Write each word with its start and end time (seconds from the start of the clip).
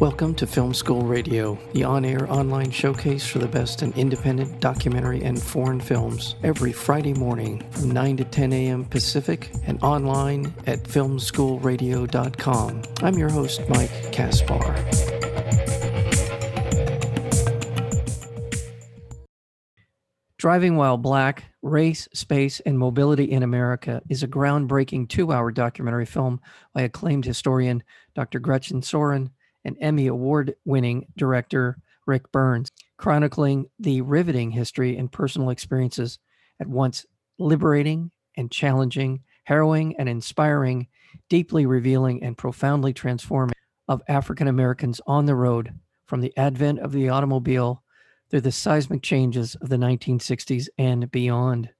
Welcome 0.00 0.34
to 0.34 0.46
Film 0.46 0.74
School 0.74 1.04
Radio, 1.04 1.58
the 1.72 1.84
on 1.84 2.04
air 2.04 2.30
online 2.30 2.70
showcase 2.70 3.26
for 3.26 3.38
the 3.38 3.48
best 3.48 3.82
in 3.82 3.94
independent 3.94 4.60
documentary 4.60 5.22
and 5.22 5.42
foreign 5.42 5.80
films, 5.80 6.34
every 6.42 6.70
Friday 6.70 7.14
morning 7.14 7.64
from 7.70 7.92
9 7.92 8.18
to 8.18 8.24
10 8.24 8.52
a.m. 8.52 8.84
Pacific 8.84 9.50
and 9.64 9.82
online 9.82 10.52
at 10.66 10.82
filmschoolradio.com. 10.82 12.82
I'm 13.02 13.14
your 13.14 13.30
host, 13.30 13.62
Mike 13.70 14.12
Kaspar. 14.12 14.74
Driving 20.36 20.76
While 20.76 20.98
Black 20.98 21.44
Race, 21.62 22.06
Space, 22.12 22.60
and 22.60 22.78
Mobility 22.78 23.24
in 23.24 23.42
America 23.42 24.02
is 24.10 24.22
a 24.22 24.28
groundbreaking 24.28 25.08
two 25.08 25.32
hour 25.32 25.50
documentary 25.50 26.04
film 26.04 26.38
by 26.74 26.82
acclaimed 26.82 27.24
historian 27.24 27.82
Dr. 28.14 28.40
Gretchen 28.40 28.82
Sorin 28.82 29.30
and 29.66 29.76
Emmy 29.80 30.06
Award 30.06 30.54
winning 30.64 31.06
director 31.18 31.76
Ric 32.06 32.30
Burns, 32.30 32.70
chronicling 32.96 33.66
the 33.80 34.00
riveting 34.00 34.52
history 34.52 34.96
and 34.96 35.10
personal 35.10 35.50
experiences 35.50 36.20
at 36.60 36.68
once 36.68 37.04
liberating 37.38 38.12
and 38.36 38.50
challenging, 38.50 39.24
harrowing 39.44 39.96
and 39.98 40.08
inspiring, 40.08 40.86
deeply 41.28 41.66
revealing 41.66 42.22
and 42.22 42.38
profoundly 42.38 42.94
transforming 42.94 43.54
of 43.88 44.02
African 44.08 44.46
Americans 44.46 45.00
on 45.06 45.26
the 45.26 45.34
road 45.34 45.74
from 46.06 46.20
the 46.20 46.36
advent 46.36 46.78
of 46.78 46.92
the 46.92 47.08
automobile 47.08 47.82
through 48.30 48.42
the 48.42 48.52
seismic 48.52 49.02
changes 49.02 49.56
of 49.56 49.68
the 49.68 49.76
1960s 49.76 50.68
and 50.78 51.10
beyond. 51.10 51.70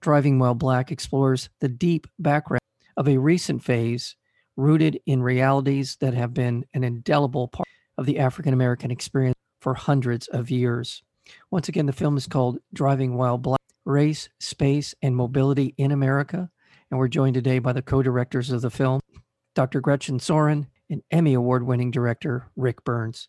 Driving 0.00 0.38
While 0.38 0.54
Black 0.54 0.90
explores 0.90 1.50
the 1.60 1.68
deep 1.68 2.06
background 2.18 2.60
of 2.96 3.08
a 3.08 3.18
recent 3.18 3.62
phase 3.62 4.16
rooted 4.60 5.00
in 5.06 5.22
realities 5.22 5.96
that 6.00 6.14
have 6.14 6.34
been 6.34 6.64
an 6.74 6.84
indelible 6.84 7.48
part 7.48 7.68
of 7.96 8.06
the 8.06 8.18
African 8.18 8.52
American 8.52 8.90
experience 8.90 9.36
for 9.60 9.74
hundreds 9.74 10.28
of 10.28 10.50
years. 10.50 11.02
Once 11.50 11.68
again, 11.68 11.86
the 11.86 11.92
film 11.92 12.16
is 12.16 12.26
called 12.26 12.58
Driving 12.74 13.16
While 13.16 13.38
Black 13.38 13.60
Race, 13.84 14.28
Space, 14.38 14.94
and 15.02 15.16
Mobility 15.16 15.74
in 15.78 15.92
America. 15.92 16.50
And 16.90 16.98
we're 16.98 17.08
joined 17.08 17.34
today 17.34 17.58
by 17.58 17.72
the 17.72 17.82
co 17.82 18.02
directors 18.02 18.50
of 18.50 18.60
the 18.60 18.70
film, 18.70 19.00
Dr. 19.54 19.80
Gretchen 19.80 20.20
Sorin 20.20 20.66
and 20.90 21.02
Emmy 21.10 21.34
Award 21.34 21.62
winning 21.62 21.90
director 21.90 22.46
Ric 22.56 22.84
Burns. 22.84 23.28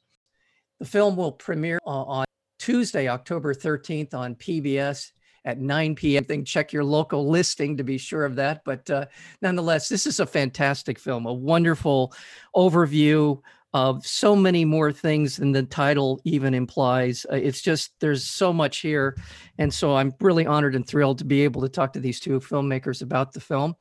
The 0.79 0.85
film 0.85 1.15
will 1.15 1.31
premiere 1.31 1.79
on 1.85 2.25
Tuesday, 2.59 3.07
October 3.07 3.53
13th 3.53 4.13
on 4.13 4.35
PBS 4.35 5.11
at 5.45 5.59
9 5.59 5.95
p.m. 5.95 6.23
Thing 6.23 6.45
check 6.45 6.71
your 6.71 6.83
local 6.83 7.27
listing 7.29 7.77
to 7.77 7.83
be 7.83 7.97
sure 7.97 8.25
of 8.25 8.35
that. 8.35 8.63
But 8.65 8.89
uh, 8.89 9.05
nonetheless, 9.41 9.89
this 9.89 10.05
is 10.05 10.19
a 10.19 10.25
fantastic 10.25 10.99
film, 10.99 11.25
a 11.25 11.33
wonderful 11.33 12.13
overview 12.55 13.41
of 13.73 14.05
so 14.05 14.35
many 14.35 14.65
more 14.65 14.91
things 14.91 15.37
than 15.37 15.53
the 15.53 15.63
title 15.63 16.19
even 16.25 16.53
implies. 16.53 17.25
Uh, 17.31 17.35
it's 17.35 17.61
just 17.61 17.91
there's 17.99 18.23
so 18.23 18.51
much 18.51 18.79
here, 18.79 19.17
and 19.57 19.73
so 19.73 19.95
I'm 19.95 20.13
really 20.19 20.45
honored 20.45 20.75
and 20.75 20.85
thrilled 20.85 21.19
to 21.19 21.25
be 21.25 21.41
able 21.43 21.61
to 21.61 21.69
talk 21.69 21.93
to 21.93 21.99
these 21.99 22.19
two 22.19 22.39
filmmakers 22.39 23.01
about 23.01 23.31
the 23.31 23.39
film. 23.39 23.75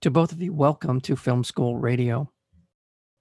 To 0.00 0.10
both 0.10 0.32
of 0.32 0.42
you, 0.42 0.52
welcome 0.52 1.00
to 1.02 1.16
Film 1.16 1.44
School 1.44 1.76
Radio. 1.76 2.30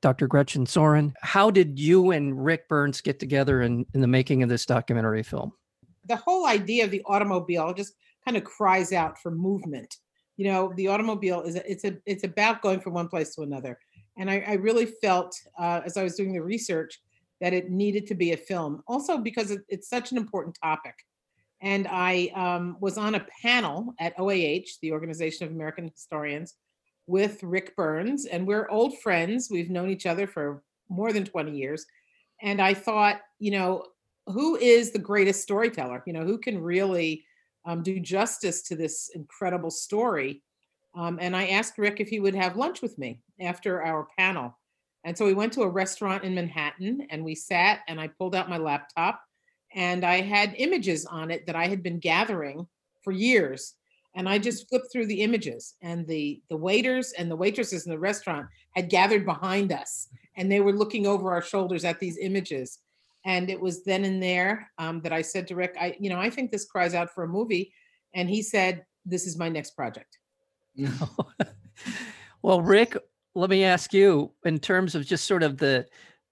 Dr. 0.02 0.28
Gretchen 0.28 0.66
Sorin, 0.66 1.14
how 1.22 1.52
did 1.52 1.78
you 1.78 2.12
and 2.12 2.44
Ric 2.44 2.70
Burns 2.70 3.02
get 3.02 3.20
together 3.20 3.62
in, 3.62 3.86
in 3.94 4.00
the 4.00 4.08
making 4.08 4.44
of 4.44 4.50
this 4.50 4.66
documentary 4.66 5.24
film? 5.24 5.52
The 6.08 6.16
whole 6.16 6.46
idea 6.46 6.86
of 6.86 6.92
the 6.92 7.04
automobile 7.06 7.74
just 7.74 7.94
kind 8.26 8.38
of 8.38 8.44
cries 8.44 8.94
out 8.94 9.20
for 9.20 9.32
movement. 9.32 9.96
You 10.38 10.46
know, 10.46 10.74
the 10.76 10.88
automobile 10.88 11.42
is 11.42 11.56
it's 11.56 11.84
a 11.84 11.98
it's 12.06 12.24
about 12.24 12.62
going 12.62 12.80
from 12.80 12.94
one 12.94 13.10
place 13.10 13.36
to 13.36 13.42
another, 13.42 13.78
and 14.18 14.30
I, 14.30 14.44
I 14.48 14.54
really 14.54 14.86
felt 14.86 15.36
uh, 15.60 15.82
as 15.86 15.98
I 15.98 16.04
was 16.04 16.16
doing 16.16 16.34
the 16.34 16.42
research 16.42 17.02
that 17.42 17.54
it 17.54 17.70
needed 17.70 18.08
to 18.08 18.16
be 18.16 18.32
a 18.32 18.38
film. 18.38 18.84
Also 18.88 19.18
because 19.18 19.52
it, 19.52 19.62
it's 19.68 19.90
such 19.90 20.12
an 20.12 20.18
important 20.18 20.58
topic, 20.62 20.96
and 21.62 21.88
I 21.90 22.32
um, 22.36 22.78
was 22.80 22.98
on 22.98 23.16
a 23.16 23.26
panel 23.42 23.94
at 24.00 24.18
OAH, 24.18 24.78
the 24.82 24.92
Organization 24.94 25.46
of 25.46 25.52
American 25.52 25.90
Historians, 25.90 26.56
with 27.08 27.44
Ric 27.44 27.76
Burns, 27.76 28.26
and 28.26 28.48
we're 28.48 28.70
old 28.70 28.98
friends. 29.00 29.50
We've 29.52 29.70
known 29.70 29.90
each 29.90 30.06
other 30.06 30.28
for 30.28 30.64
more 30.90 31.12
than 31.12 31.26
20 31.26 31.56
years. 31.56 31.86
And 32.42 32.62
I 32.62 32.74
thought, 32.74 33.20
you 33.40 33.52
know, 33.52 33.86
who 34.32 34.56
is 34.58 34.92
the 34.92 35.00
greatest 35.00 35.42
storyteller? 35.42 36.04
You 36.06 36.14
know, 36.14 36.24
who 36.24 36.38
can 36.38 36.62
really 36.62 37.26
um, 37.66 37.84
do 37.84 38.00
justice 38.00 38.62
to 38.64 38.76
this 38.76 39.10
incredible 39.16 39.72
story? 39.72 40.44
Um, 40.96 41.20
and 41.22 41.36
I 41.36 41.48
asked 41.48 41.78
Ric 41.78 42.00
if 42.00 42.10
he 42.10 42.20
would 42.20 42.36
have 42.36 42.58
lunch 42.58 42.82
with 42.82 42.98
me 42.98 43.20
after 43.40 43.84
our 43.84 44.08
panel. 44.18 44.58
And 45.04 45.18
so 45.18 45.26
we 45.26 45.34
went 45.34 45.54
to 45.54 45.62
a 45.62 45.70
restaurant 45.70 46.24
in 46.24 46.36
Manhattan 46.36 47.08
and 47.10 47.24
we 47.24 47.36
sat 47.36 47.80
and 47.88 48.00
I 48.00 48.08
pulled 48.08 48.36
out 48.36 48.50
my 48.50 48.58
laptop 48.58 49.22
and 49.74 50.04
I 50.04 50.22
had 50.22 50.56
images 50.58 51.06
on 51.06 51.32
it 51.32 51.46
that 51.46 51.56
I 51.56 51.68
had 51.68 51.84
been 51.84 52.00
gathering 52.00 52.68
for 53.04 53.12
years. 53.12 53.76
And 54.16 54.28
I 54.28 54.40
just 54.40 54.68
flipped 54.68 54.92
through 54.92 55.06
the 55.06 55.22
images 55.22 55.76
and 55.82 56.06
the 56.08 56.42
the 56.50 56.58
waiters 56.58 57.14
and 57.14 57.30
the 57.30 57.36
waitresses 57.36 57.86
in 57.86 57.92
the 57.92 58.00
restaurant 58.00 58.48
had 58.76 58.90
gathered 58.90 59.24
behind 59.24 59.72
us 59.72 60.10
and 60.36 60.52
they 60.52 60.60
were 60.60 60.74
looking 60.74 61.06
over 61.06 61.32
our 61.32 61.42
shoulders 61.42 61.86
at 61.86 62.00
these 62.00 62.18
images. 62.18 62.80
And 63.26 63.50
it 63.50 63.60
was 63.60 63.84
then 63.84 64.06
and 64.06 64.22
there 64.22 64.70
um, 64.78 65.02
that 65.02 65.14
I 65.14 65.22
said 65.22 65.48
to 65.50 65.56
Ric, 65.56 65.76
I, 65.80 65.96
you 66.00 66.10
know, 66.10 66.20
I 66.20 66.30
think 66.30 66.52
this 66.52 66.66
cries 66.66 66.94
out 66.94 67.14
for 67.14 67.24
a 67.24 67.28
movie. 67.28 67.74
And 68.14 68.30
he 68.30 68.42
said, 68.42 68.86
This 69.06 69.28
is 69.28 69.38
my 69.38 69.50
next 69.50 69.72
project. 69.72 70.18
well, 72.42 72.62
Ric, 72.62 72.98
let 73.36 73.50
me 73.50 73.64
ask 73.64 73.94
you 73.94 74.32
in 74.46 74.60
terms 74.60 74.96
of 74.96 75.06
just 75.06 75.26
sort 75.26 75.44
of 75.44 75.58
the 75.58 75.86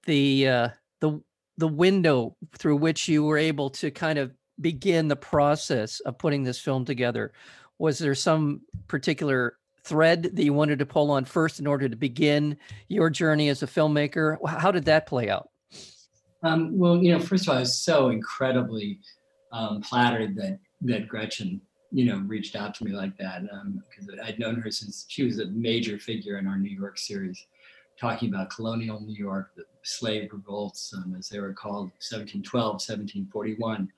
the 0.05 0.47
uh, 0.47 0.69
the 1.01 1.21
the 1.57 1.67
window 1.67 2.35
through 2.57 2.77
which 2.77 3.07
you 3.07 3.23
were 3.23 3.37
able 3.37 3.69
to 3.71 3.91
kind 3.91 4.19
of 4.19 4.31
begin 4.61 5.07
the 5.07 5.15
process 5.15 5.99
of 6.01 6.17
putting 6.17 6.43
this 6.43 6.59
film 6.59 6.85
together. 6.85 7.33
Was 7.79 7.99
there 7.99 8.15
some 8.15 8.61
particular 8.87 9.57
thread 9.83 10.23
that 10.23 10.43
you 10.43 10.53
wanted 10.53 10.79
to 10.79 10.85
pull 10.85 11.11
on 11.11 11.25
first 11.25 11.59
in 11.59 11.67
order 11.67 11.87
to 11.87 11.95
begin 11.95 12.57
your 12.87 13.09
journey 13.09 13.49
as 13.49 13.63
a 13.63 13.67
filmmaker? 13.67 14.37
How 14.47 14.71
did 14.71 14.85
that 14.85 15.07
play 15.07 15.29
out? 15.29 15.49
Um, 16.43 16.77
well, 16.77 16.97
you 16.97 17.11
know, 17.11 17.19
first 17.19 17.45
of 17.45 17.49
all, 17.49 17.57
I 17.57 17.61
was 17.61 17.77
so 17.77 18.09
incredibly 18.09 18.99
um, 19.51 19.81
flattered 19.81 20.35
that 20.35 20.59
that 20.81 21.07
Gretchen, 21.07 21.59
you 21.91 22.05
know, 22.05 22.19
reached 22.27 22.55
out 22.55 22.75
to 22.75 22.83
me 22.83 22.91
like 22.91 23.17
that 23.17 23.41
because 23.43 24.09
um, 24.09 24.19
I'd 24.23 24.39
known 24.39 24.55
her 24.55 24.69
since 24.69 25.05
she 25.07 25.23
was 25.23 25.39
a 25.39 25.47
major 25.47 25.97
figure 25.97 26.37
in 26.37 26.47
our 26.47 26.57
New 26.57 26.75
York 26.75 26.97
series, 26.99 27.47
talking 27.99 28.29
about 28.29 28.51
colonial 28.51 28.99
New 28.99 29.15
York, 29.15 29.51
the 29.55 29.63
slave 29.83 30.29
revolts, 30.31 30.93
um, 30.95 31.15
as 31.17 31.29
they 31.29 31.39
were 31.39 31.53
called, 31.53 31.91
1712, 31.99 32.73
1741, 32.73 33.91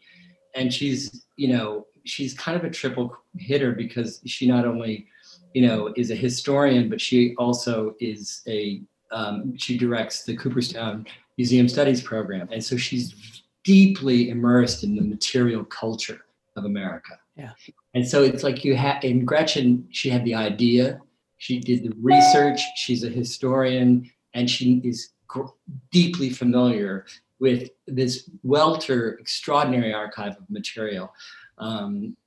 and 0.55 0.73
she's, 0.73 1.25
you 1.35 1.49
know, 1.49 1.85
she's 2.05 2.33
kind 2.33 2.57
of 2.57 2.63
a 2.63 2.69
triple 2.69 3.15
hitter 3.37 3.73
because 3.73 4.21
she 4.25 4.47
not 4.47 4.65
only, 4.65 5.07
you 5.53 5.67
know, 5.67 5.93
is 5.97 6.11
a 6.11 6.15
historian, 6.15 6.89
but 6.89 7.01
she 7.01 7.35
also 7.37 7.95
is 7.99 8.41
a 8.47 8.81
um, 9.11 9.57
she 9.57 9.75
directs 9.75 10.23
the 10.23 10.37
Cooperstown 10.37 11.05
museum 11.39 11.69
studies 11.69 12.01
program. 12.01 12.49
And 12.51 12.61
so 12.61 12.75
she's 12.75 13.41
deeply 13.63 14.29
immersed 14.29 14.83
in 14.83 14.97
the 14.97 15.01
material 15.01 15.63
culture 15.63 16.25
of 16.57 16.65
America. 16.65 17.17
Yeah. 17.37 17.51
And 17.93 18.05
so 18.05 18.23
it's 18.23 18.43
like 18.43 18.65
you 18.65 18.75
had 18.75 19.05
in 19.05 19.23
Gretchen, 19.23 19.87
she 19.89 20.09
had 20.09 20.25
the 20.25 20.35
idea, 20.35 20.99
she 21.37 21.61
did 21.61 21.83
the 21.83 21.93
research, 22.01 22.59
she's 22.75 23.05
a 23.05 23.09
historian, 23.09 24.11
and 24.33 24.49
she 24.49 24.81
is 24.83 25.11
gr- 25.27 25.55
deeply 25.91 26.29
familiar 26.29 27.05
with 27.39 27.69
this 27.87 28.29
welter, 28.43 29.13
extraordinary 29.13 29.93
archive 29.93 30.35
of 30.35 30.49
material 30.49 31.13
um, 31.57 32.17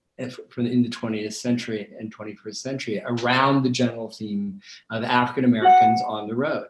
from 0.48 0.64
in 0.66 0.82
the 0.82 0.88
20th 0.88 1.34
century 1.34 1.92
and 1.98 2.14
21st 2.16 2.56
century 2.56 3.02
around 3.04 3.62
the 3.62 3.68
general 3.68 4.08
theme 4.08 4.58
of 4.90 5.04
African 5.04 5.44
Americans 5.44 6.00
on 6.06 6.28
the 6.28 6.34
road. 6.34 6.68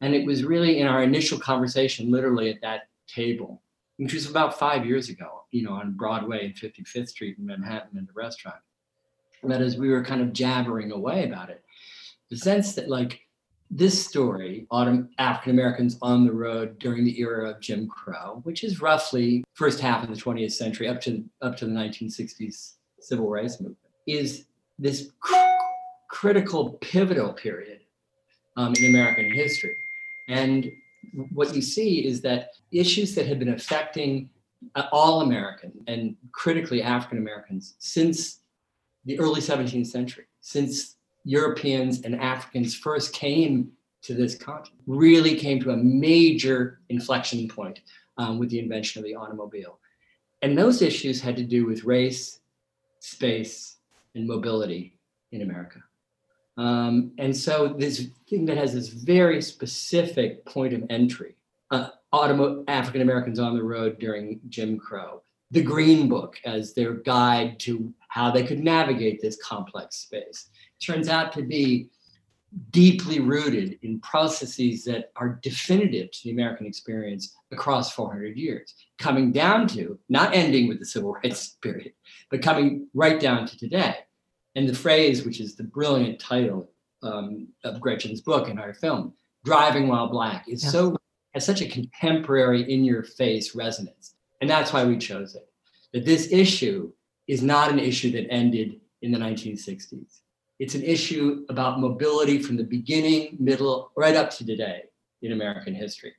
And 0.00 0.14
it 0.14 0.26
was 0.26 0.44
really 0.44 0.80
in 0.80 0.86
our 0.86 1.02
initial 1.02 1.38
conversation, 1.38 2.10
literally 2.10 2.50
at 2.50 2.60
that 2.62 2.88
table, 3.06 3.62
which 3.98 4.14
was 4.14 4.28
about 4.28 4.58
five 4.58 4.86
years 4.86 5.08
ago, 5.08 5.42
you 5.50 5.62
know, 5.62 5.72
on 5.72 5.92
Broadway 5.92 6.46
and 6.46 6.54
55th 6.54 7.08
Street 7.08 7.36
in 7.38 7.46
Manhattan 7.46 7.98
in 7.98 8.06
the 8.06 8.12
restaurant. 8.14 8.58
That 9.42 9.62
as 9.62 9.76
we 9.76 9.90
were 9.90 10.04
kind 10.04 10.20
of 10.20 10.32
jabbering 10.32 10.92
away 10.92 11.24
about 11.24 11.50
it, 11.50 11.64
the 12.30 12.36
sense 12.36 12.74
that 12.74 12.88
like 12.88 13.20
this 13.70 14.04
story, 14.04 14.66
African 15.18 15.52
Americans 15.52 15.96
on 16.02 16.24
the 16.26 16.32
road 16.32 16.78
during 16.78 17.04
the 17.04 17.20
era 17.20 17.50
of 17.50 17.60
Jim 17.60 17.88
Crow, 17.88 18.40
which 18.42 18.64
is 18.64 18.80
roughly 18.80 19.44
first 19.54 19.80
half 19.80 20.02
of 20.02 20.10
the 20.10 20.20
20th 20.20 20.52
century 20.52 20.88
up 20.88 21.00
to 21.02 21.24
up 21.40 21.56
to 21.58 21.66
the 21.66 21.72
1960s 21.72 22.74
civil 23.00 23.28
rights 23.28 23.60
movement, 23.60 23.78
is 24.06 24.46
this 24.78 25.12
cr- 25.20 25.34
critical 26.08 26.72
pivotal 26.80 27.32
period 27.32 27.80
um, 28.56 28.74
in 28.78 28.86
American 28.86 29.32
history. 29.32 29.76
And 30.30 30.70
what 31.32 31.54
you 31.54 31.60
see 31.60 32.06
is 32.06 32.20
that 32.22 32.50
issues 32.70 33.14
that 33.16 33.26
have 33.26 33.38
been 33.38 33.54
affecting 33.54 34.30
uh, 34.74 34.84
all 34.92 35.22
American 35.22 35.72
and 35.86 36.16
critically 36.32 36.82
African 36.82 37.18
Americans 37.18 37.74
since 37.78 38.40
the 39.04 39.18
early 39.18 39.40
17th 39.40 39.86
century, 39.86 40.24
since 40.40 40.96
Europeans 41.24 42.02
and 42.02 42.14
Africans 42.20 42.74
first 42.74 43.12
came 43.12 43.72
to 44.02 44.14
this 44.14 44.34
continent 44.34 44.80
really 44.86 45.34
came 45.34 45.60
to 45.60 45.70
a 45.70 45.76
major 45.76 46.80
inflection 46.88 47.48
point 47.48 47.80
um, 48.16 48.38
with 48.38 48.50
the 48.50 48.58
invention 48.58 49.00
of 49.00 49.04
the 49.04 49.14
automobile. 49.14 49.78
And 50.42 50.56
those 50.56 50.80
issues 50.80 51.20
had 51.20 51.36
to 51.36 51.44
do 51.44 51.66
with 51.66 51.84
race, 51.84 52.40
space, 53.00 53.76
and 54.14 54.26
mobility 54.26 54.98
in 55.32 55.42
America. 55.42 55.82
Um, 56.60 57.12
and 57.16 57.34
so 57.34 57.68
this 57.68 58.08
thing 58.28 58.44
that 58.44 58.58
has 58.58 58.74
this 58.74 58.88
very 58.88 59.40
specific 59.40 60.44
point 60.44 60.74
of 60.74 60.84
entry, 60.90 61.36
uh, 61.70 61.88
automo- 62.12 62.64
African 62.68 63.00
Americans 63.00 63.38
on 63.38 63.54
the 63.54 63.62
road 63.62 63.98
during 63.98 64.40
Jim 64.50 64.78
Crow, 64.78 65.22
the 65.50 65.62
Green 65.62 66.06
Book 66.06 66.36
as 66.44 66.74
their 66.74 66.92
guide 66.92 67.58
to 67.60 67.94
how 68.08 68.30
they 68.30 68.42
could 68.42 68.60
navigate 68.60 69.22
this 69.22 69.38
complex 69.42 69.96
space, 69.96 70.50
turns 70.84 71.08
out 71.08 71.32
to 71.32 71.42
be 71.42 71.88
deeply 72.72 73.20
rooted 73.20 73.78
in 73.80 73.98
processes 74.00 74.84
that 74.84 75.12
are 75.16 75.40
definitive 75.42 76.10
to 76.10 76.18
the 76.24 76.32
American 76.32 76.66
experience 76.66 77.34
across 77.52 77.94
400 77.94 78.36
years, 78.36 78.74
coming 78.98 79.32
down 79.32 79.66
to, 79.68 79.98
not 80.10 80.34
ending 80.34 80.68
with 80.68 80.78
the 80.78 80.84
civil 80.84 81.14
rights 81.24 81.48
period, 81.62 81.92
but 82.30 82.42
coming 82.42 82.86
right 82.92 83.18
down 83.18 83.46
to 83.46 83.56
today. 83.56 83.96
And 84.54 84.68
the 84.68 84.74
phrase, 84.74 85.24
which 85.24 85.40
is 85.40 85.54
the 85.54 85.64
brilliant 85.64 86.18
title 86.18 86.70
um, 87.02 87.48
of 87.64 87.80
Gretchen's 87.80 88.20
book 88.20 88.48
and 88.48 88.58
our 88.58 88.74
film, 88.74 89.14
Driving 89.44 89.88
While 89.88 90.08
Black, 90.08 90.48
is 90.48 90.64
yeah. 90.64 90.70
so 90.70 90.96
has 91.34 91.46
such 91.46 91.60
a 91.60 91.68
contemporary, 91.68 92.70
in 92.72 92.84
your 92.84 93.04
face 93.04 93.54
resonance. 93.54 94.14
And 94.40 94.50
that's 94.50 94.72
why 94.72 94.84
we 94.84 94.98
chose 94.98 95.34
it. 95.34 95.48
That 95.92 96.04
this 96.04 96.32
issue 96.32 96.92
is 97.28 97.42
not 97.42 97.70
an 97.70 97.78
issue 97.78 98.10
that 98.12 98.30
ended 98.30 98.80
in 99.02 99.12
the 99.12 99.18
1960s. 99.18 100.20
It's 100.58 100.74
an 100.74 100.82
issue 100.82 101.46
about 101.48 101.80
mobility 101.80 102.42
from 102.42 102.56
the 102.56 102.64
beginning, 102.64 103.36
middle, 103.38 103.92
right 103.96 104.16
up 104.16 104.30
to 104.30 104.46
today 104.46 104.82
in 105.22 105.32
American 105.32 105.74
history. 105.74 106.12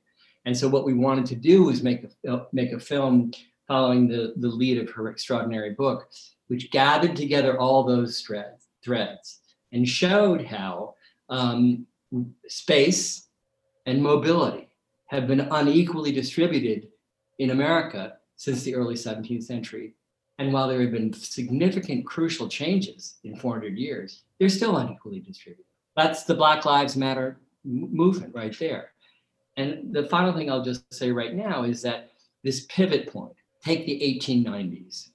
And 0.44 0.56
so 0.56 0.68
what 0.68 0.84
we 0.84 0.94
wanted 0.94 1.26
to 1.26 1.36
do 1.36 1.64
was 1.64 1.82
make 1.82 2.04
a, 2.26 2.42
make 2.52 2.72
a 2.72 2.80
film 2.80 3.32
following 3.68 4.08
the, 4.08 4.34
the 4.36 4.48
lead 4.48 4.78
of 4.78 4.90
her 4.90 5.08
extraordinary 5.08 5.70
book, 5.74 6.08
which 6.52 6.70
gathered 6.70 7.16
together 7.16 7.58
all 7.58 7.82
those 7.82 8.20
threads, 8.20 8.68
threads 8.84 9.40
and 9.72 9.88
showed 9.88 10.44
how 10.44 10.94
um, 11.30 11.86
space 12.46 13.28
and 13.86 14.02
mobility 14.02 14.68
have 15.06 15.26
been 15.26 15.40
unequally 15.40 16.12
distributed 16.12 16.88
in 17.38 17.48
America 17.48 18.18
since 18.36 18.64
the 18.64 18.74
early 18.74 18.96
17th 18.96 19.44
century 19.44 19.94
and 20.38 20.52
while 20.52 20.68
there 20.68 20.82
have 20.82 20.92
been 20.92 21.12
significant 21.14 22.04
crucial 22.04 22.48
changes 22.48 23.14
in 23.24 23.34
400 23.36 23.78
years, 23.78 24.24
they're 24.38 24.48
still 24.48 24.76
unequally 24.76 25.20
distributed. 25.20 25.64
That's 25.96 26.24
the 26.24 26.34
Black 26.34 26.66
Lives 26.66 26.96
Matter 26.96 27.38
movement 27.64 28.34
right 28.34 28.54
there. 28.58 28.90
And 29.56 29.94
the 29.94 30.08
final 30.08 30.34
thing 30.34 30.50
I'll 30.50 30.64
just 30.64 30.92
say 30.92 31.12
right 31.12 31.32
now 31.32 31.62
is 31.62 31.80
that 31.82 32.10
this 32.42 32.66
pivot 32.66 33.10
point, 33.10 33.34
take 33.64 33.86
the 33.86 34.00
1890s. 34.00 35.11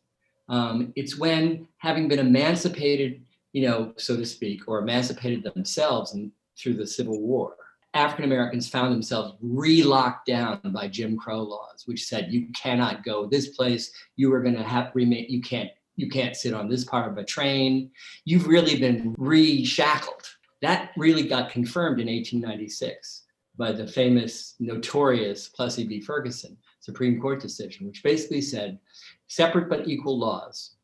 Um, 0.49 0.93
it's 0.95 1.17
when, 1.17 1.67
having 1.77 2.07
been 2.07 2.19
emancipated, 2.19 3.21
you 3.53 3.67
know, 3.67 3.93
so 3.97 4.15
to 4.15 4.25
speak, 4.25 4.67
or 4.67 4.79
emancipated 4.79 5.43
themselves 5.43 6.15
through 6.57 6.75
the 6.75 6.87
Civil 6.87 7.21
War, 7.21 7.55
African 7.93 8.25
Americans 8.25 8.69
found 8.69 8.93
themselves 8.93 9.37
re-locked 9.41 10.27
down 10.27 10.59
by 10.65 10.87
Jim 10.87 11.17
Crow 11.17 11.41
laws, 11.41 11.83
which 11.85 12.05
said 12.05 12.31
you 12.31 12.47
cannot 12.55 13.03
go 13.03 13.25
this 13.25 13.49
place. 13.49 13.91
You 14.15 14.33
are 14.33 14.41
going 14.41 14.55
to 14.55 14.63
have 14.63 14.91
remain. 14.93 15.25
You 15.29 15.41
can't. 15.41 15.71
You 15.95 16.09
can't 16.09 16.35
sit 16.35 16.53
on 16.53 16.69
this 16.69 16.83
part 16.83 17.11
of 17.11 17.17
a 17.17 17.23
train. 17.23 17.89
You've 18.23 18.45
really 18.45 18.79
been 18.79 19.15
re-shackled. 19.17 20.29
That 20.61 20.91
really 20.95 21.27
got 21.27 21.49
confirmed 21.49 21.99
in 21.99 22.05
1896 22.05 23.23
by 23.57 23.71
the 23.71 23.87
famous, 23.87 24.53
notorious 24.59 25.49
Plessy 25.49 25.87
v. 25.87 25.99
Ferguson 25.99 26.55
Supreme 26.81 27.19
Court 27.19 27.41
decision, 27.41 27.87
which 27.87 28.03
basically 28.03 28.41
said 28.41 28.77
separate 29.27 29.69
but 29.69 29.87
equal 29.87 30.17
laws, 30.17 30.75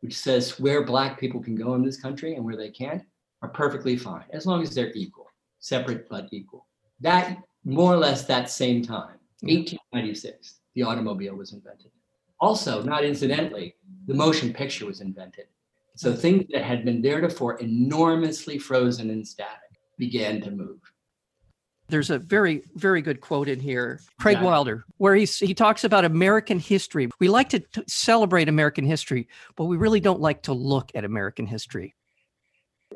which 0.00 0.16
says 0.16 0.58
where 0.60 0.84
Black 0.84 1.18
people 1.18 1.40
can 1.42 1.54
go 1.54 1.74
in 1.74 1.84
this 1.84 2.00
country 2.00 2.34
and 2.34 2.44
where 2.44 2.56
they 2.56 2.70
can't, 2.70 3.02
are 3.42 3.48
perfectly 3.48 3.96
fine 3.96 4.24
as 4.32 4.46
long 4.46 4.62
as 4.62 4.74
they're 4.74 4.92
equal 4.94 5.30
separate 5.60 6.08
but 6.08 6.28
equal. 6.32 6.66
That 7.00 7.38
more 7.64 7.92
or 7.94 7.96
less 7.96 8.24
that 8.24 8.50
same 8.50 8.82
time, 8.82 9.18
1896, 9.42 10.56
the 10.74 10.82
automobile 10.82 11.36
was 11.36 11.52
invented. 11.52 11.92
Also, 12.40 12.82
not 12.82 13.04
incidentally, 13.04 13.76
the 14.06 14.14
motion 14.14 14.52
picture 14.52 14.86
was 14.86 15.02
invented. 15.02 15.44
So 15.94 16.14
things 16.14 16.46
that 16.52 16.64
had 16.64 16.84
been 16.84 17.02
theretofore 17.02 17.58
enormously 17.60 18.58
frozen 18.58 19.10
and 19.10 19.26
static 19.26 19.78
began 19.98 20.40
to 20.40 20.50
move. 20.50 20.80
There's 21.90 22.10
a 22.10 22.18
very, 22.18 22.62
very 22.74 23.02
good 23.02 23.20
quote 23.20 23.48
in 23.48 23.60
here, 23.60 24.00
Craig 24.18 24.38
yeah. 24.38 24.44
Wilder, 24.44 24.84
where 24.98 25.14
he's, 25.14 25.38
he 25.38 25.54
talks 25.54 25.84
about 25.84 26.04
American 26.04 26.58
history. 26.58 27.08
We 27.18 27.28
like 27.28 27.48
to 27.50 27.60
t- 27.60 27.82
celebrate 27.86 28.48
American 28.48 28.84
history, 28.84 29.28
but 29.56 29.64
we 29.64 29.76
really 29.76 30.00
don't 30.00 30.20
like 30.20 30.42
to 30.42 30.52
look 30.52 30.90
at 30.94 31.04
American 31.04 31.46
history 31.46 31.94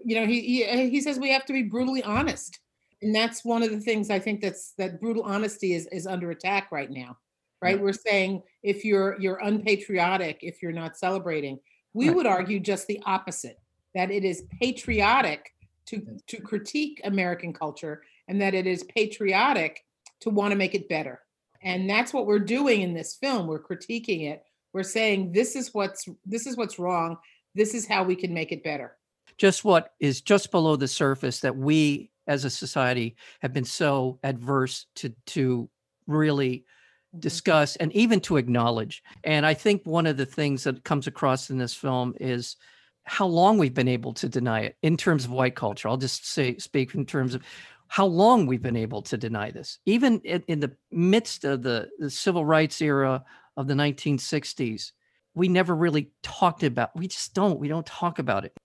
you 0.05 0.17
know, 0.17 0.27
he, 0.27 0.41
he 0.41 0.91
he 0.91 1.01
says 1.01 1.19
we 1.19 1.31
have 1.31 1.45
to 1.47 1.53
be 1.53 1.63
brutally 1.63 2.03
honest, 2.03 2.61
and 3.03 3.15
that's 3.15 3.45
one 3.45 3.63
of 3.63 3.71
the 3.71 3.81
things 3.81 4.11
I 4.11 4.19
think 4.19 4.41
that's 4.41 4.73
that 4.79 5.01
brutal 5.01 5.23
honesty 5.23 5.75
is 5.75 5.87
is 5.93 6.07
under 6.07 6.31
attack 6.31 6.73
right 6.73 6.91
now. 6.91 7.19
Right? 7.63 7.77
Yeah. 7.77 7.83
We're 7.83 7.93
saying 7.93 8.43
if 8.63 8.85
you're 8.85 9.21
you're 9.21 9.39
unpatriotic, 9.39 10.39
if 10.43 10.63
you're 10.63 10.73
not 10.73 10.97
celebrating, 10.97 11.59
we 11.95 12.09
right. 12.09 12.17
would 12.17 12.27
argue 12.27 12.61
just 12.61 12.87
the 12.87 13.01
opposite. 13.07 13.59
That 13.95 14.11
it 14.11 14.25
is 14.25 14.45
patriotic 14.61 15.55
to 15.87 16.03
to 16.27 16.41
critique 16.41 17.01
American 17.05 17.53
culture, 17.53 18.03
and 18.29 18.41
that 18.41 18.55
it 18.55 18.67
is 18.67 18.85
patriotic 18.85 19.85
to 20.21 20.31
want 20.31 20.53
to 20.53 20.57
make 20.57 20.75
it 20.75 20.89
better. 20.89 21.21
And 21.63 21.89
that's 21.89 22.13
what 22.13 22.27
we're 22.27 22.39
doing 22.39 22.83
in 22.83 22.95
this 22.95 23.15
film. 23.15 23.47
We're 23.47 23.63
critiquing 23.63 24.31
it. 24.31 24.43
We're 24.73 24.83
saying 24.83 25.33
this 25.33 25.57
is 25.57 25.73
what's 25.73 26.09
this 26.27 26.47
is 26.47 26.57
what's 26.57 26.79
wrong. 26.79 27.17
This 27.55 27.75
is 27.75 27.87
how 27.87 28.03
we 28.05 28.17
can 28.17 28.35
make 28.35 28.53
it 28.53 28.65
better 28.65 28.97
just 29.37 29.65
what 29.65 29.95
is 30.01 30.21
just 30.21 30.51
below 30.51 30.77
the 30.77 30.89
surface 30.89 31.41
that 31.41 31.57
we 31.57 32.11
as 32.27 32.45
a 32.45 32.51
society 32.51 33.17
have 33.41 33.53
been 33.53 33.65
so 33.65 34.19
adverse 34.23 34.87
to 34.97 35.13
to 35.27 35.69
really 36.07 36.59
mm-hmm. 36.59 37.21
discuss 37.21 37.77
and 37.77 37.93
even 37.93 38.21
to 38.21 38.37
acknowledge. 38.37 39.03
And 39.23 39.45
I 39.45 39.55
think 39.55 39.83
one 39.85 40.07
of 40.07 40.17
the 40.17 40.27
things 40.27 40.65
that 40.65 40.85
comes 40.85 41.07
across 41.07 41.51
in 41.51 41.59
this 41.59 41.75
film 41.75 42.15
is 42.21 42.57
how 43.05 43.27
long 43.27 43.59
we've 43.59 43.75
been 43.75 43.89
able 43.89 44.15
to 44.15 44.29
deny 44.29 44.61
it 44.61 44.77
in 44.83 44.97
terms 44.97 45.27
of 45.27 45.31
white 45.31 45.55
culture. 45.55 45.89
I'll 45.89 45.99
just 45.99 46.27
say 46.27 46.57
speak 46.57 46.95
in 46.95 47.05
terms 47.05 47.35
of 47.35 47.43
how 47.89 48.07
long 48.07 48.47
we've 48.47 48.63
been 48.63 48.77
able 48.77 49.03
to 49.03 49.17
deny 49.17 49.51
this. 49.51 49.79
Even 49.87 50.21
in, 50.21 50.43
in 50.49 50.61
the 50.61 50.73
midst 50.91 51.45
of 51.45 51.63
the, 51.63 51.89
the 51.99 52.11
civil 52.11 52.45
rights 52.45 52.81
era 52.81 53.25
of 53.57 53.69
the 53.69 53.75
1960s, 53.75 54.93
we 55.35 55.49
never 55.49 55.75
really 55.75 56.11
talked 56.23 56.63
about 56.63 56.95
we 56.97 57.09
just 57.09 57.35
don't 57.35 57.59
we 57.59 57.67
don't 57.67 57.87
talk 57.87 58.21
about 58.21 58.45
it 58.45 58.57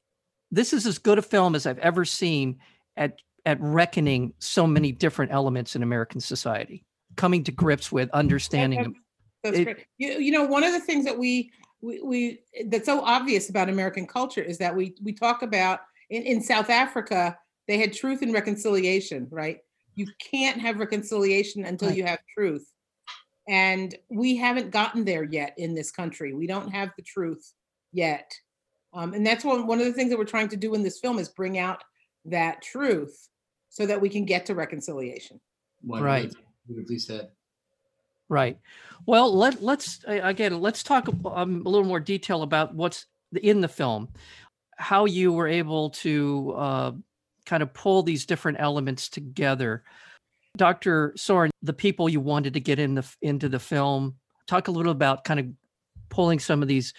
this 0.51 0.73
is 0.73 0.85
as 0.85 0.97
good 0.97 1.17
a 1.17 1.21
film 1.21 1.55
as 1.55 1.65
I've 1.65 1.79
ever 1.79 2.05
seen 2.05 2.57
at 2.97 3.19
at 3.45 3.59
reckoning 3.61 4.33
so 4.39 4.67
many 4.67 4.91
different 4.91 5.31
elements 5.31 5.75
in 5.75 5.83
American 5.83 6.19
society, 6.19 6.83
coming 7.15 7.43
to 7.45 7.51
grips 7.51 7.91
with 7.91 8.09
understanding 8.11 8.83
them. 8.83 8.95
That's 9.43 9.59
it, 9.59 9.63
great. 9.63 9.85
You, 9.97 10.19
you 10.19 10.31
know, 10.31 10.43
one 10.43 10.63
of 10.63 10.73
the 10.73 10.79
things 10.79 11.05
that 11.05 11.17
we, 11.17 11.51
we 11.81 12.01
we 12.01 12.39
that's 12.67 12.85
so 12.85 13.01
obvious 13.01 13.49
about 13.49 13.69
American 13.69 14.05
culture 14.05 14.41
is 14.41 14.57
that 14.57 14.75
we 14.75 14.95
we 15.01 15.13
talk 15.13 15.41
about 15.41 15.81
in, 16.09 16.23
in 16.23 16.41
South 16.41 16.69
Africa 16.69 17.37
they 17.69 17.77
had 17.77 17.93
truth 17.93 18.23
and 18.23 18.33
reconciliation, 18.33 19.27
right? 19.29 19.59
You 19.93 20.07
can't 20.19 20.59
have 20.59 20.79
reconciliation 20.79 21.65
until 21.65 21.89
right. 21.89 21.97
you 21.97 22.03
have 22.03 22.17
truth. 22.35 22.67
And 23.47 23.95
we 24.09 24.35
haven't 24.35 24.71
gotten 24.71 25.05
there 25.05 25.23
yet 25.23 25.53
in 25.55 25.75
this 25.75 25.91
country. 25.91 26.33
We 26.33 26.47
don't 26.47 26.69
have 26.69 26.89
the 26.97 27.03
truth 27.03 27.53
yet. 27.93 28.33
Um, 28.91 29.13
and 29.13 29.25
that's 29.25 29.45
one, 29.45 29.67
one 29.67 29.77
of 29.77 29.85
the 29.85 29.93
things 29.93 30.09
that 30.09 30.17
we're 30.17 30.25
trying 30.25 30.49
to 30.49 30.57
do 30.57 30.73
in 30.73 30.81
this 30.81 30.99
film 30.99 31.19
is 31.19 31.29
bring 31.29 31.59
out 31.59 31.83
that 32.25 32.63
truth 32.63 33.29
so 33.69 33.85
that 33.85 34.01
we 34.01 34.09
can 34.09 34.25
get 34.25 34.47
to 34.47 34.55
reconciliation. 34.55 35.39
right. 36.01 36.33
Beautifully 36.65 36.97
said. 36.97 37.29
Right. 38.29 38.57
Well, 39.05 39.35
let 39.35 39.61
let's 39.61 40.03
again 40.07 40.59
let's 40.61 40.83
talk 40.83 41.07
um, 41.25 41.63
a 41.65 41.69
little 41.69 41.87
more 41.87 41.99
detail 41.99 42.43
about 42.43 42.75
what's 42.75 43.07
in 43.41 43.61
the 43.61 43.67
film, 43.67 44.09
how 44.77 45.05
you 45.05 45.31
were 45.33 45.47
able 45.47 45.89
to 45.91 46.53
uh, 46.55 46.91
kind 47.49 47.63
of 47.63 47.73
pull 47.73 48.03
these 48.03 48.25
different 48.25 48.59
elements 48.61 49.09
together. 49.09 49.83
Dr. 50.55 51.13
Sorin, 51.15 51.51
the 51.63 51.73
people 51.73 52.07
you 52.07 52.19
wanted 52.19 52.53
to 52.53 52.59
get 52.59 52.79
in 52.79 52.95
the 52.95 53.15
into 53.21 53.49
the 53.49 53.59
film, 53.59 54.15
talk 54.47 54.67
a 54.67 54.71
little 54.71 54.91
about 54.91 55.23
kind 55.23 55.39
of 55.39 55.47
pulling 56.09 56.39
some 56.39 56.61
of 56.61 56.67
these 56.67 56.93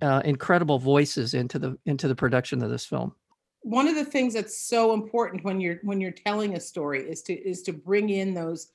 uh, 0.00 0.22
incredible 0.24 0.78
voices 0.78 1.34
into 1.34 1.58
the 1.58 1.76
into 1.86 2.06
the 2.06 2.14
production 2.14 2.62
of 2.62 2.70
this 2.70 2.86
film 2.86 3.14
one 3.62 3.88
of 3.88 3.94
the 3.94 4.04
things 4.04 4.34
that's 4.34 4.58
so 4.58 4.92
important 4.94 5.44
when 5.44 5.60
you're 5.60 5.78
when 5.82 6.00
you're 6.00 6.10
telling 6.10 6.56
a 6.56 6.60
story 6.60 7.02
is 7.02 7.22
to 7.22 7.34
is 7.34 7.62
to 7.62 7.72
bring 7.72 8.10
in 8.10 8.34
those 8.34 8.72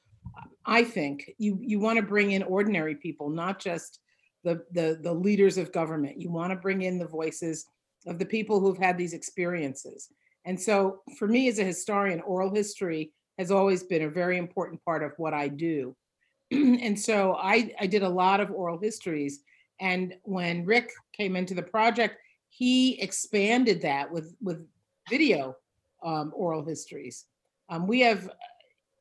i 0.65 0.83
think 0.83 1.31
you 1.37 1.57
you 1.61 1.79
want 1.79 1.97
to 1.97 2.03
bring 2.03 2.31
in 2.31 2.43
ordinary 2.43 2.95
people 2.95 3.29
not 3.29 3.59
just 3.59 3.99
the 4.43 4.63
the 4.71 4.99
the 5.01 5.13
leaders 5.13 5.57
of 5.57 5.71
government 5.71 6.19
you 6.19 6.31
want 6.31 6.51
to 6.51 6.55
bring 6.55 6.83
in 6.83 6.97
the 6.97 7.07
voices 7.07 7.65
of 8.07 8.19
the 8.19 8.25
people 8.25 8.59
who've 8.59 8.77
had 8.77 8.97
these 8.97 9.13
experiences 9.13 10.09
And 10.45 10.59
so 10.59 10.99
for 11.17 11.27
me 11.27 11.47
as 11.47 11.59
a 11.59 11.63
historian, 11.63 12.21
oral 12.21 12.53
history 12.53 13.11
has 13.37 13.51
always 13.51 13.83
been 13.83 14.03
a 14.03 14.09
very 14.09 14.37
important 14.37 14.83
part 14.85 15.03
of 15.03 15.11
what 15.17 15.33
I 15.33 15.47
do. 15.47 15.95
and 16.51 16.99
so 16.99 17.35
I, 17.35 17.73
I 17.79 17.87
did 17.87 18.03
a 18.03 18.09
lot 18.09 18.39
of 18.39 18.51
oral 18.51 18.79
histories. 18.79 19.41
And 19.79 20.13
when 20.23 20.65
Ric 20.65 20.91
came 21.13 21.35
into 21.35 21.53
the 21.53 21.63
project, 21.63 22.17
he 22.49 23.01
expanded 23.01 23.81
that 23.81 24.09
with, 24.09 24.35
with 24.41 24.65
video 25.09 25.55
um, 26.03 26.31
oral 26.35 26.63
histories. 26.63 27.25
Um, 27.69 27.87
we 27.87 27.99
have, 28.01 28.29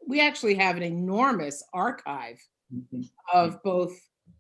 we 0.08 0.20
actually 0.20 0.54
have 0.54 0.76
an 0.76 0.82
enormous 0.82 1.62
archive 1.72 2.38
of 3.32 3.62
both 3.62 3.92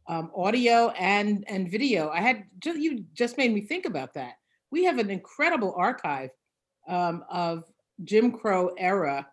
um, 0.08 0.30
audio 0.36 0.90
and 0.90 1.44
and 1.48 1.70
video. 1.70 2.10
I 2.10 2.20
had 2.20 2.44
you 2.64 3.04
just 3.14 3.38
made 3.38 3.52
me 3.52 3.62
think 3.62 3.86
about 3.86 4.14
that. 4.14 4.34
We 4.70 4.84
have 4.84 4.98
an 4.98 5.10
incredible 5.10 5.74
archive 5.76 6.30
um, 6.88 7.24
of 7.30 7.64
Jim 8.02 8.32
Crow 8.32 8.74
era 8.78 9.26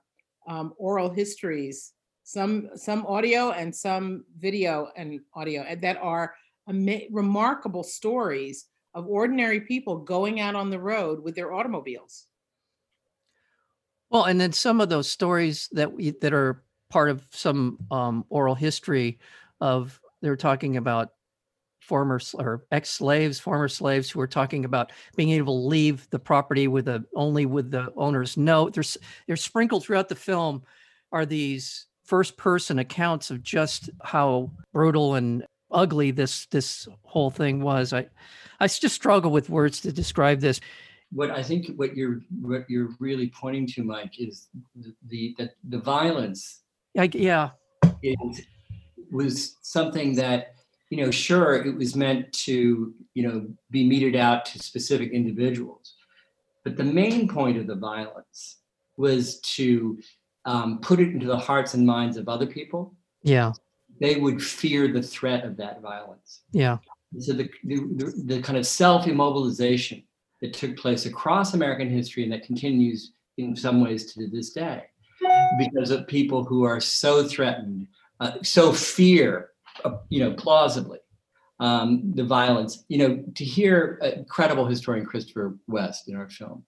um, 0.47 0.73
oral 0.77 1.09
histories, 1.09 1.93
some 2.23 2.69
some 2.75 3.05
audio 3.05 3.51
and 3.51 3.75
some 3.75 4.23
video 4.37 4.89
and 4.95 5.19
audio 5.33 5.65
that 5.81 5.97
are 6.01 6.33
ama- 6.67 7.07
remarkable 7.11 7.83
stories 7.83 8.65
of 8.93 9.07
ordinary 9.07 9.61
people 9.61 9.97
going 9.97 10.39
out 10.39 10.55
on 10.55 10.69
the 10.69 10.79
road 10.79 11.23
with 11.23 11.35
their 11.35 11.53
automobiles. 11.53 12.27
Well, 14.09 14.25
and 14.25 14.39
then 14.39 14.51
some 14.51 14.81
of 14.81 14.89
those 14.89 15.09
stories 15.09 15.69
that 15.71 15.91
we 15.91 16.11
that 16.21 16.33
are 16.33 16.63
part 16.89 17.09
of 17.09 17.25
some 17.31 17.77
um, 17.89 18.25
oral 18.29 18.55
history 18.55 19.19
of 19.61 19.99
they're 20.21 20.35
talking 20.35 20.77
about 20.77 21.09
former 21.81 22.19
or 22.35 22.63
ex-slaves, 22.71 23.39
former 23.39 23.67
slaves 23.67 24.09
who 24.09 24.21
are 24.21 24.27
talking 24.27 24.65
about 24.65 24.91
being 25.15 25.31
able 25.31 25.61
to 25.61 25.67
leave 25.67 26.09
the 26.11 26.19
property 26.19 26.67
with 26.67 26.87
a 26.87 27.03
only 27.15 27.45
with 27.45 27.71
the 27.71 27.91
owner's 27.97 28.37
note. 28.37 28.73
There's 28.73 28.97
they're 29.27 29.35
sprinkled 29.35 29.83
throughout 29.83 30.07
the 30.07 30.15
film 30.15 30.63
are 31.11 31.25
these 31.25 31.87
first 32.05 32.37
person 32.37 32.79
accounts 32.79 33.31
of 33.31 33.43
just 33.43 33.89
how 34.03 34.51
brutal 34.73 35.15
and 35.15 35.45
ugly 35.71 36.11
this 36.11 36.45
this 36.47 36.87
whole 37.03 37.31
thing 37.31 37.61
was. 37.61 37.93
I 37.93 38.07
I 38.59 38.67
just 38.67 38.95
struggle 38.95 39.31
with 39.31 39.49
words 39.49 39.81
to 39.81 39.91
describe 39.91 40.39
this. 40.39 40.61
what 41.11 41.31
I 41.31 41.43
think 41.43 41.75
what 41.75 41.95
you're 41.95 42.21
what 42.41 42.69
you're 42.69 42.89
really 42.99 43.27
pointing 43.29 43.67
to, 43.67 43.83
Mike, 43.83 44.19
is 44.19 44.47
the 44.75 44.93
the 45.07 45.35
the, 45.37 45.51
the 45.69 45.77
violence 45.79 46.61
I, 46.97 47.09
yeah, 47.13 47.51
is 48.01 48.41
was 49.11 49.57
something 49.61 50.15
that 50.15 50.55
you 50.91 50.97
know 50.97 51.09
sure 51.09 51.55
it 51.55 51.75
was 51.75 51.95
meant 51.95 52.31
to 52.33 52.93
you 53.15 53.23
know 53.27 53.47
be 53.71 53.87
meted 53.87 54.15
out 54.15 54.45
to 54.45 54.59
specific 54.59 55.11
individuals. 55.11 55.95
But 56.63 56.77
the 56.77 56.83
main 56.83 57.27
point 57.27 57.57
of 57.57 57.65
the 57.65 57.75
violence 57.75 58.57
was 58.97 59.39
to 59.55 59.97
um, 60.45 60.79
put 60.81 60.99
it 60.99 61.09
into 61.09 61.25
the 61.25 61.37
hearts 61.37 61.73
and 61.73 61.83
minds 61.83 62.17
of 62.17 62.29
other 62.29 62.45
people. 62.45 62.93
Yeah, 63.23 63.53
they 63.99 64.17
would 64.17 64.43
fear 64.43 64.87
the 64.87 65.01
threat 65.01 65.43
of 65.43 65.57
that 65.57 65.81
violence. 65.81 66.41
Yeah, 66.51 66.77
so 67.19 67.33
the, 67.33 67.49
the, 67.63 68.13
the, 68.25 68.41
kind 68.41 68.57
of 68.57 68.65
self-immobilization 68.65 70.03
that 70.41 70.53
took 70.53 70.77
place 70.77 71.05
across 71.05 71.53
American 71.53 71.89
history 71.89 72.23
and 72.23 72.31
that 72.31 72.43
continues 72.43 73.11
in 73.37 73.55
some 73.55 73.81
ways 73.81 74.13
to 74.13 74.27
this 74.27 74.51
day 74.51 74.83
because 75.59 75.91
of 75.91 76.07
people 76.07 76.43
who 76.43 76.63
are 76.63 76.79
so 76.79 77.27
threatened, 77.27 77.87
uh, 78.19 78.33
so 78.41 78.71
fear, 78.71 79.50
uh, 79.83 79.97
you 80.09 80.19
know, 80.19 80.33
plausibly 80.33 80.99
um, 81.59 82.11
the 82.15 82.23
violence. 82.23 82.85
You 82.87 82.97
know, 82.97 83.23
to 83.35 83.45
hear 83.45 84.23
credible 84.29 84.65
historian 84.65 85.05
Christopher 85.05 85.57
West 85.67 86.07
in 86.09 86.15
our 86.15 86.29
film 86.29 86.65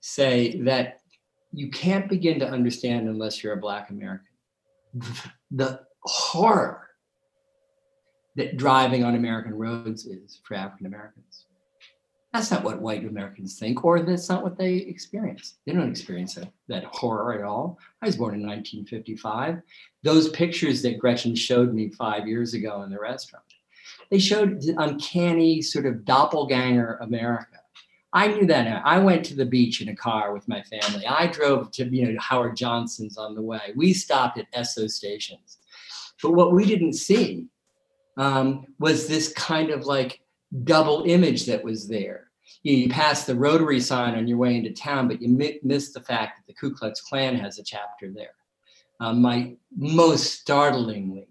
say 0.00 0.60
that 0.62 1.00
you 1.52 1.70
can't 1.70 2.08
begin 2.08 2.38
to 2.40 2.48
understand 2.48 3.08
unless 3.08 3.42
you're 3.42 3.54
a 3.54 3.56
Black 3.56 3.90
American 3.90 4.26
the 5.50 5.80
horror 6.02 6.86
that 8.36 8.56
driving 8.56 9.02
on 9.02 9.14
American 9.14 9.54
roads 9.54 10.06
is 10.06 10.40
for 10.44 10.54
African 10.54 10.86
Americans. 10.86 11.46
That's 12.36 12.50
not 12.50 12.64
what 12.64 12.82
white 12.82 13.06
Americans 13.06 13.58
think, 13.58 13.82
or 13.82 14.00
that's 14.00 14.28
not 14.28 14.42
what 14.42 14.58
they 14.58 14.74
experience. 14.74 15.54
They 15.64 15.72
don't 15.72 15.88
experience 15.88 16.34
that, 16.34 16.52
that 16.68 16.84
horror 16.84 17.32
at 17.32 17.42
all. 17.42 17.78
I 18.02 18.06
was 18.06 18.16
born 18.16 18.34
in 18.34 18.46
1955. 18.46 19.62
Those 20.02 20.28
pictures 20.28 20.82
that 20.82 20.98
Gretchen 20.98 21.34
showed 21.34 21.72
me 21.72 21.88
five 21.88 22.28
years 22.28 22.52
ago 22.52 22.82
in 22.82 22.90
the 22.90 23.00
restaurant, 23.00 23.46
they 24.10 24.18
showed 24.18 24.60
the 24.60 24.74
uncanny 24.76 25.62
sort 25.62 25.86
of 25.86 26.04
doppelganger 26.04 26.98
America. 27.00 27.58
I 28.12 28.28
knew 28.28 28.46
that. 28.48 28.82
I 28.84 28.98
went 28.98 29.24
to 29.26 29.34
the 29.34 29.46
beach 29.46 29.80
in 29.80 29.88
a 29.88 29.96
car 29.96 30.34
with 30.34 30.46
my 30.46 30.62
family. 30.64 31.06
I 31.06 31.28
drove 31.28 31.70
to 31.72 31.86
you 31.86 32.12
know 32.12 32.20
Howard 32.20 32.54
Johnson's 32.54 33.16
on 33.16 33.34
the 33.34 33.42
way. 33.42 33.72
We 33.74 33.94
stopped 33.94 34.38
at 34.38 34.52
Esso 34.52 34.90
stations. 34.90 35.56
But 36.22 36.32
what 36.32 36.52
we 36.52 36.66
didn't 36.66 36.94
see 36.94 37.46
um, 38.18 38.66
was 38.78 39.08
this 39.08 39.32
kind 39.32 39.70
of 39.70 39.86
like 39.86 40.20
double 40.64 41.04
image 41.06 41.46
that 41.46 41.64
was 41.64 41.88
there. 41.88 42.25
You, 42.62 42.76
you 42.76 42.88
pass 42.88 43.24
the 43.24 43.34
Rotary 43.34 43.80
sign 43.80 44.14
on 44.14 44.26
your 44.26 44.38
way 44.38 44.56
into 44.56 44.72
town, 44.72 45.08
but 45.08 45.20
you 45.20 45.28
mi- 45.28 45.60
miss 45.62 45.92
the 45.92 46.00
fact 46.00 46.38
that 46.38 46.46
the 46.46 46.54
Ku 46.54 46.74
Klux 46.74 47.00
Klan 47.00 47.36
has 47.36 47.58
a 47.58 47.62
chapter 47.62 48.10
there. 48.12 48.34
Um, 49.00 49.20
my 49.20 49.54
most 49.76 50.40
startlingly 50.40 51.28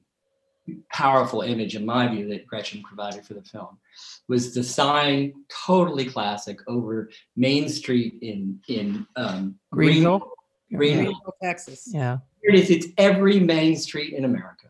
powerful 0.92 1.42
image, 1.42 1.76
in 1.76 1.86
my 1.86 2.08
view, 2.08 2.28
that 2.30 2.46
Gretchen 2.48 2.82
provided 2.84 3.26
for 3.26 3.34
the 3.34 3.42
film 3.42 3.78
was 4.28 4.54
the 4.54 4.64
sign, 4.64 5.34
totally 5.50 6.06
classic, 6.06 6.60
over 6.68 7.10
Main 7.36 7.70
Street 7.70 8.20
in 8.22 8.60
in 8.68 9.06
um, 9.16 9.56
Greenville? 9.72 10.32
Greenville. 10.74 11.04
Greenville, 11.04 11.36
Texas. 11.42 11.88
yeah, 11.92 12.18
Here 12.42 12.52
it 12.54 12.60
is. 12.60 12.70
It's 12.70 12.88
every 12.98 13.40
main 13.40 13.76
street 13.78 14.14
in 14.14 14.26
America. 14.26 14.68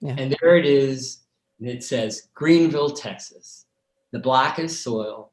Yeah. 0.00 0.14
And 0.16 0.36
there 0.40 0.56
it 0.56 0.64
is. 0.64 1.18
And 1.58 1.68
it 1.68 1.84
says 1.84 2.28
Greenville, 2.34 2.90
Texas, 2.90 3.66
the 4.12 4.18
blackest 4.18 4.82
soil, 4.82 5.32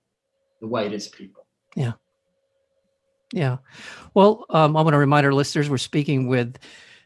the 0.62 0.68
whitest 0.68 1.14
people. 1.14 1.46
Yeah. 1.76 1.94
Yeah. 3.34 3.58
Well, 4.14 4.46
um, 4.50 4.78
I 4.78 4.82
want 4.82 4.94
to 4.94 5.00
remind 5.00 5.26
our 5.26 5.34
listeners 5.34 5.70
we're 5.70 5.78
speaking 5.78 6.28
with 6.28 6.58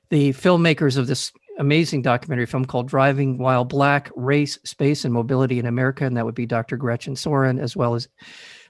the 0.10 0.32
filmmakers 0.34 0.98
of 0.98 1.08
this 1.08 1.32
amazing 1.58 2.02
documentary 2.02 2.46
film 2.46 2.66
called 2.66 2.88
Driving 2.88 3.38
While 3.38 3.66
Black 3.66 4.12
Race, 4.16 4.60
Space, 4.64 5.04
and 5.04 5.14
Mobility 5.14 5.60
in 5.60 5.66
America. 5.66 6.06
And 6.06 6.16
that 6.18 6.26
would 6.26 6.36
be 6.36 6.46
Dr. 6.46 6.78
Gretchen 6.78 7.16
Sorin, 7.16 7.60
as 7.60 7.76
well 7.76 7.96
as 7.96 8.08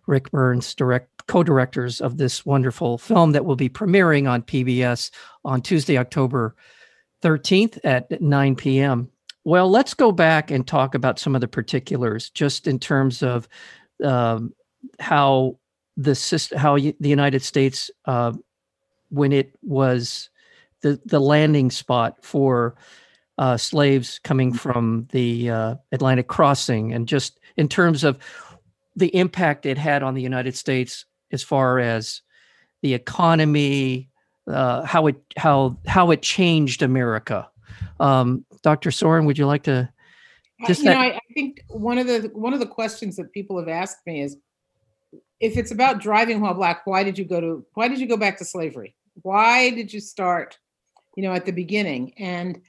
Ric 0.08 0.32
Burns, 0.32 0.74
direct 0.76 1.10
co 1.28 1.44
directors 1.44 2.02
of 2.02 2.18
this 2.18 2.46
wonderful 2.46 2.98
film 2.98 3.32
that 3.32 3.46
will 3.46 3.56
be 3.56 3.70
premiering 3.70 4.30
on 4.30 4.42
PBS 4.42 5.12
on 5.46 5.62
Tuesday, 5.62 5.98
October 5.98 6.56
13th 7.22 7.80
at 7.84 8.22
9 8.22 8.56
p.m. 8.56 9.10
Well, 9.44 9.70
let's 9.70 9.94
go 9.94 10.12
back 10.12 10.52
and 10.52 10.66
talk 10.66 10.96
about 10.96 11.20
some 11.20 11.36
of 11.36 11.42
the 11.42 11.48
particulars, 11.48 12.30
just 12.30 12.68
in 12.68 12.80
terms 12.80 13.24
of 13.24 13.48
um, 14.04 14.54
how 15.00 15.58
the 15.98 16.16
system, 16.16 16.58
how 16.58 16.76
the 16.78 16.96
United 17.00 17.42
States, 17.42 17.92
uh, 18.06 18.34
when 19.10 19.32
it 19.32 19.54
was 19.62 20.30
the 20.82 21.00
the 21.06 21.20
landing 21.20 21.70
spot 21.72 22.18
for 22.24 22.76
uh, 23.38 23.58
slaves 23.58 24.20
coming 24.24 24.54
from 24.54 25.08
the 25.12 25.50
uh, 25.50 25.76
Atlantic 25.92 26.28
crossing, 26.28 26.94
and 26.94 27.08
just 27.08 27.40
in 27.58 27.68
terms 27.68 28.04
of 28.04 28.18
the 28.96 29.16
impact 29.16 29.66
it 29.66 29.78
had 29.78 30.04
on 30.04 30.14
the 30.14 30.22
United 30.22 30.56
States 30.56 31.06
as 31.32 31.44
far 31.44 31.80
as 31.80 32.22
the 32.82 32.94
economy, 32.94 34.10
uh, 34.48 34.84
how 34.86 35.08
it 35.08 35.16
how 35.38 35.78
how 35.88 36.12
it 36.12 36.22
changed 36.22 36.82
America. 36.82 37.48
Um, 38.00 38.46
Dr. 38.64 38.92
Sorin, 38.92 39.26
would 39.26 39.38
you 39.38 39.46
like 39.46 39.64
to? 39.64 39.90
Just 40.68 40.82
you 40.84 40.90
know, 40.90 40.92
that- 40.92 41.00
I, 41.00 41.16
I 41.16 41.20
think 41.34 41.62
one 41.70 41.98
of 41.98 42.08
the 42.08 42.30
one 42.34 42.54
of 42.54 42.60
the 42.60 42.68
questions 42.68 43.16
that 43.16 43.32
people 43.32 43.58
have 43.60 43.68
asked 43.70 44.06
me 44.06 44.22
is, 44.22 44.38
if 45.40 45.58
it's 45.58 45.72
about 45.72 46.00
driving 46.00 46.40
while 46.40 46.54
black, 46.54 46.86
why 46.86 47.04
did 47.04 47.18
you 47.18 47.26
go 47.26 47.42
to 47.42 47.66
why 47.74 47.88
did 47.88 48.00
you 48.00 48.08
go 48.08 48.18
back 48.18 48.38
to 48.38 48.46
slavery? 48.46 48.96
Why 49.22 49.70
did 49.72 49.92
you 49.92 50.00
start, 50.00 50.58
you 51.16 51.24
know, 51.24 51.34
at 51.34 51.46
the 51.46 51.52
beginning? 51.52 52.14
And 52.18 52.62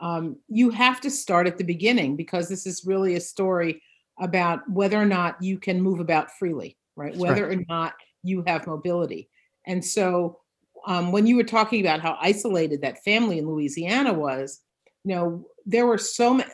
um, 0.00 0.36
you 0.48 0.70
have 0.70 1.00
to 1.02 1.10
start 1.10 1.46
at 1.46 1.58
the 1.58 1.64
beginning 1.64 2.16
because 2.16 2.48
this 2.48 2.66
is 2.66 2.86
really 2.86 3.16
a 3.16 3.20
story 3.20 3.82
about 4.18 4.68
whether 4.68 4.96
or 4.96 5.06
not 5.06 5.42
you 5.42 5.58
can 5.58 5.80
move 5.80 6.00
about 6.00 6.30
freely, 6.38 6.76
right? 6.96 7.12
That's 7.12 7.20
Whether 7.20 7.50
or 7.50 7.56
not 7.68 7.94
you 8.22 8.42
have 8.46 8.66
mobility. 8.66 9.28
And 9.66 9.84
so 9.84 10.40
um, 10.86 11.12
when 11.12 11.26
you 11.26 11.36
were 11.36 11.44
talking 11.44 11.80
about 11.80 12.00
how 12.00 12.16
isolated 12.20 12.82
that 12.82 13.02
family 13.04 13.38
in 13.38 13.46
Louisiana 13.46 14.12
was, 14.12 14.60
you 15.04 15.14
know, 15.14 15.46
there 15.66 15.86
were 15.86 15.98
so 15.98 16.34
many 16.34 16.50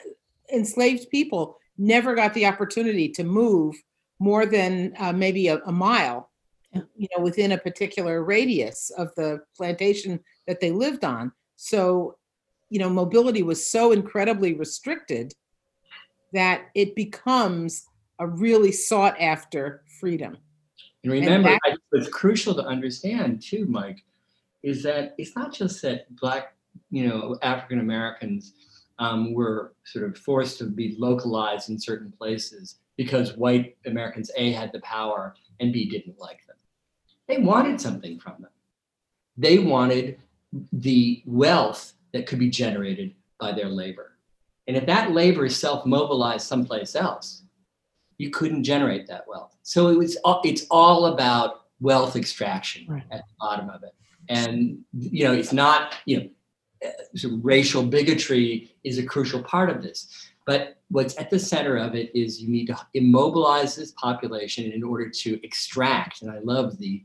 enslaved 0.53 1.11
people 1.11 1.59
never 1.79 2.15
got 2.15 2.35
the 2.35 2.47
opportunity 2.47 3.09
to 3.11 3.25
move 3.25 3.75
more 4.19 4.47
than 4.47 4.95
uh, 4.99 5.13
maybe 5.13 5.49
a, 5.49 5.59
a 5.67 5.73
mile, 5.73 6.31
Yeah. 6.73 6.83
you 6.97 7.09
know, 7.17 7.23
within 7.23 7.53
a 7.53 7.59
particular 7.59 8.25
radius 8.25 8.91
of 8.97 9.15
the 9.17 9.41
plantation 9.57 10.21
that 10.47 10.61
they 10.61 10.71
lived 10.71 11.05
on. 11.05 11.33
So, 11.57 12.17
you 12.71 12.79
know, 12.79 12.91
mobility 12.91 13.43
was 13.43 13.69
so 13.69 13.93
incredibly 13.93 14.55
restricted 14.55 15.33
that 16.33 16.69
it 16.75 16.95
becomes 16.95 17.87
a 18.19 18.27
really 18.27 18.73
sought 18.73 19.21
after 19.21 19.83
freedom. 20.01 20.39
And 21.05 21.13
remember, 21.13 21.51
that- 21.51 21.79
what's 21.91 22.09
crucial 22.09 22.55
to 22.55 22.63
understand 22.63 23.43
too, 23.43 23.67
Mike, 23.67 24.03
is 24.63 24.83
that 24.83 25.15
it's 25.19 25.37
not 25.37 25.53
just 25.53 25.83
that 25.83 26.15
Black, 26.17 26.55
you 26.91 27.07
know, 27.07 27.39
African 27.43 27.81
Americans 27.81 28.55
um, 28.99 29.35
were 29.35 29.75
sort 29.85 30.07
of 30.07 30.17
forced 30.19 30.59
to 30.59 30.65
be 30.65 30.97
localized 30.99 31.69
in 31.69 31.79
certain 31.79 32.11
places 32.11 32.79
because 32.97 33.37
white 33.37 33.77
Americans, 33.87 34.31
A, 34.37 34.53
had 34.53 34.73
the 34.73 34.81
power 34.81 35.35
and 35.61 35.73
B, 35.73 35.89
didn't 35.89 36.19
like 36.19 36.47
them. 36.47 36.57
They 37.29 37.39
wanted 37.39 37.81
something 37.81 38.19
from 38.19 38.35
them. 38.41 38.51
They 39.37 39.59
wanted 39.59 40.19
the 40.73 41.23
wealth 41.27 41.93
that 42.13 42.27
could 42.27 42.39
be 42.39 42.49
generated 42.49 43.15
by 43.39 43.53
their 43.53 43.69
labor. 43.69 44.13
And 44.67 44.77
if 44.77 44.87
that 44.87 45.13
labor 45.13 45.45
is 45.45 45.57
self-mobilized 45.57 46.47
someplace 46.47 46.97
else, 46.97 47.43
you 48.19 48.31
couldn't 48.31 48.65
generate 48.65 49.07
that 49.09 49.27
wealth. 49.29 49.57
So 49.63 49.89
it 49.89 49.99
was 49.99 50.17
all, 50.25 50.41
it's 50.45 50.67
all 50.71 51.07
about 51.07 51.65
wealth 51.81 52.17
extraction 52.17 52.87
Right. 52.89 53.03
at 53.11 53.19
the 53.29 53.35
bottom 53.39 53.69
of 53.69 53.83
it. 53.83 53.95
And 54.29 54.79
you 54.93 55.25
know, 55.25 55.33
it's 55.35 55.53
not, 55.53 55.95
you 56.07 56.17
know, 56.19 56.29
uh, 56.85 57.29
racial 57.43 57.83
bigotry 57.83 58.75
is 58.85 58.99
a 58.99 59.03
crucial 59.03 59.43
part 59.43 59.71
of 59.71 59.83
this. 59.83 60.26
But 60.47 60.77
what's 60.91 61.19
at 61.19 61.29
the 61.29 61.39
center 61.39 61.77
of 61.77 61.97
it 61.97 62.15
is 62.15 62.41
you 62.41 62.49
need 62.49 62.67
to 62.67 62.79
immobilize 62.95 63.75
this 63.75 63.91
population 63.93 64.71
in 64.71 64.85
order 64.85 65.11
to 65.11 65.45
extract. 65.45 66.23
And 66.23 66.31
I 66.31 66.39
love 66.39 66.79
the 66.79 67.03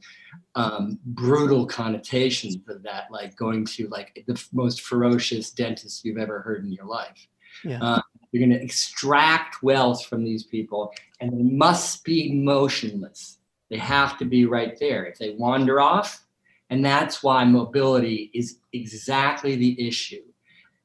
um, 0.53 0.99
brutal 1.03 1.65
connotations 1.65 2.57
of 2.69 2.83
that, 2.83 3.05
like 3.11 3.35
going 3.35 3.65
to 3.65 3.87
like 3.87 4.23
the 4.27 4.41
most 4.53 4.81
ferocious 4.81 5.49
dentist 5.49 6.05
you've 6.05 6.19
ever 6.19 6.41
heard 6.41 6.63
in 6.63 6.71
your 6.71 6.85
life. 6.85 7.27
Yeah. 7.63 7.79
Uh, 7.81 8.01
you're 8.31 8.47
going 8.47 8.57
to 8.57 8.63
extract 8.63 9.61
wealth 9.63 10.05
from 10.05 10.23
these 10.23 10.43
people, 10.43 10.93
and 11.19 11.33
they 11.33 11.43
must 11.43 12.05
be 12.05 12.31
motionless. 12.31 13.39
They 13.69 13.77
have 13.77 14.17
to 14.19 14.25
be 14.25 14.45
right 14.45 14.77
there. 14.79 15.05
If 15.05 15.17
they 15.17 15.31
wander 15.31 15.81
off, 15.81 16.23
and 16.69 16.85
that's 16.85 17.23
why 17.23 17.43
mobility 17.43 18.29
is 18.33 18.59
exactly 18.71 19.55
the 19.55 19.85
issue 19.85 20.21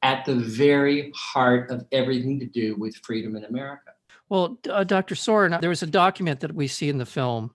at 0.07 0.23
the 0.23 0.35
very 0.35 1.11
heart 1.13 1.69
of 1.69 1.85
everything 1.91 2.39
to 2.39 2.45
do 2.45 2.77
with 2.77 2.95
freedom 3.03 3.35
in 3.35 3.43
America. 3.43 3.91
Well, 4.29 4.57
uh, 4.69 4.85
Dr. 4.85 5.15
Sorin, 5.15 5.57
there 5.59 5.69
was 5.69 5.83
a 5.83 5.87
document 5.87 6.39
that 6.39 6.55
we 6.55 6.67
see 6.67 6.87
in 6.87 6.97
the 6.97 7.05
film 7.05 7.51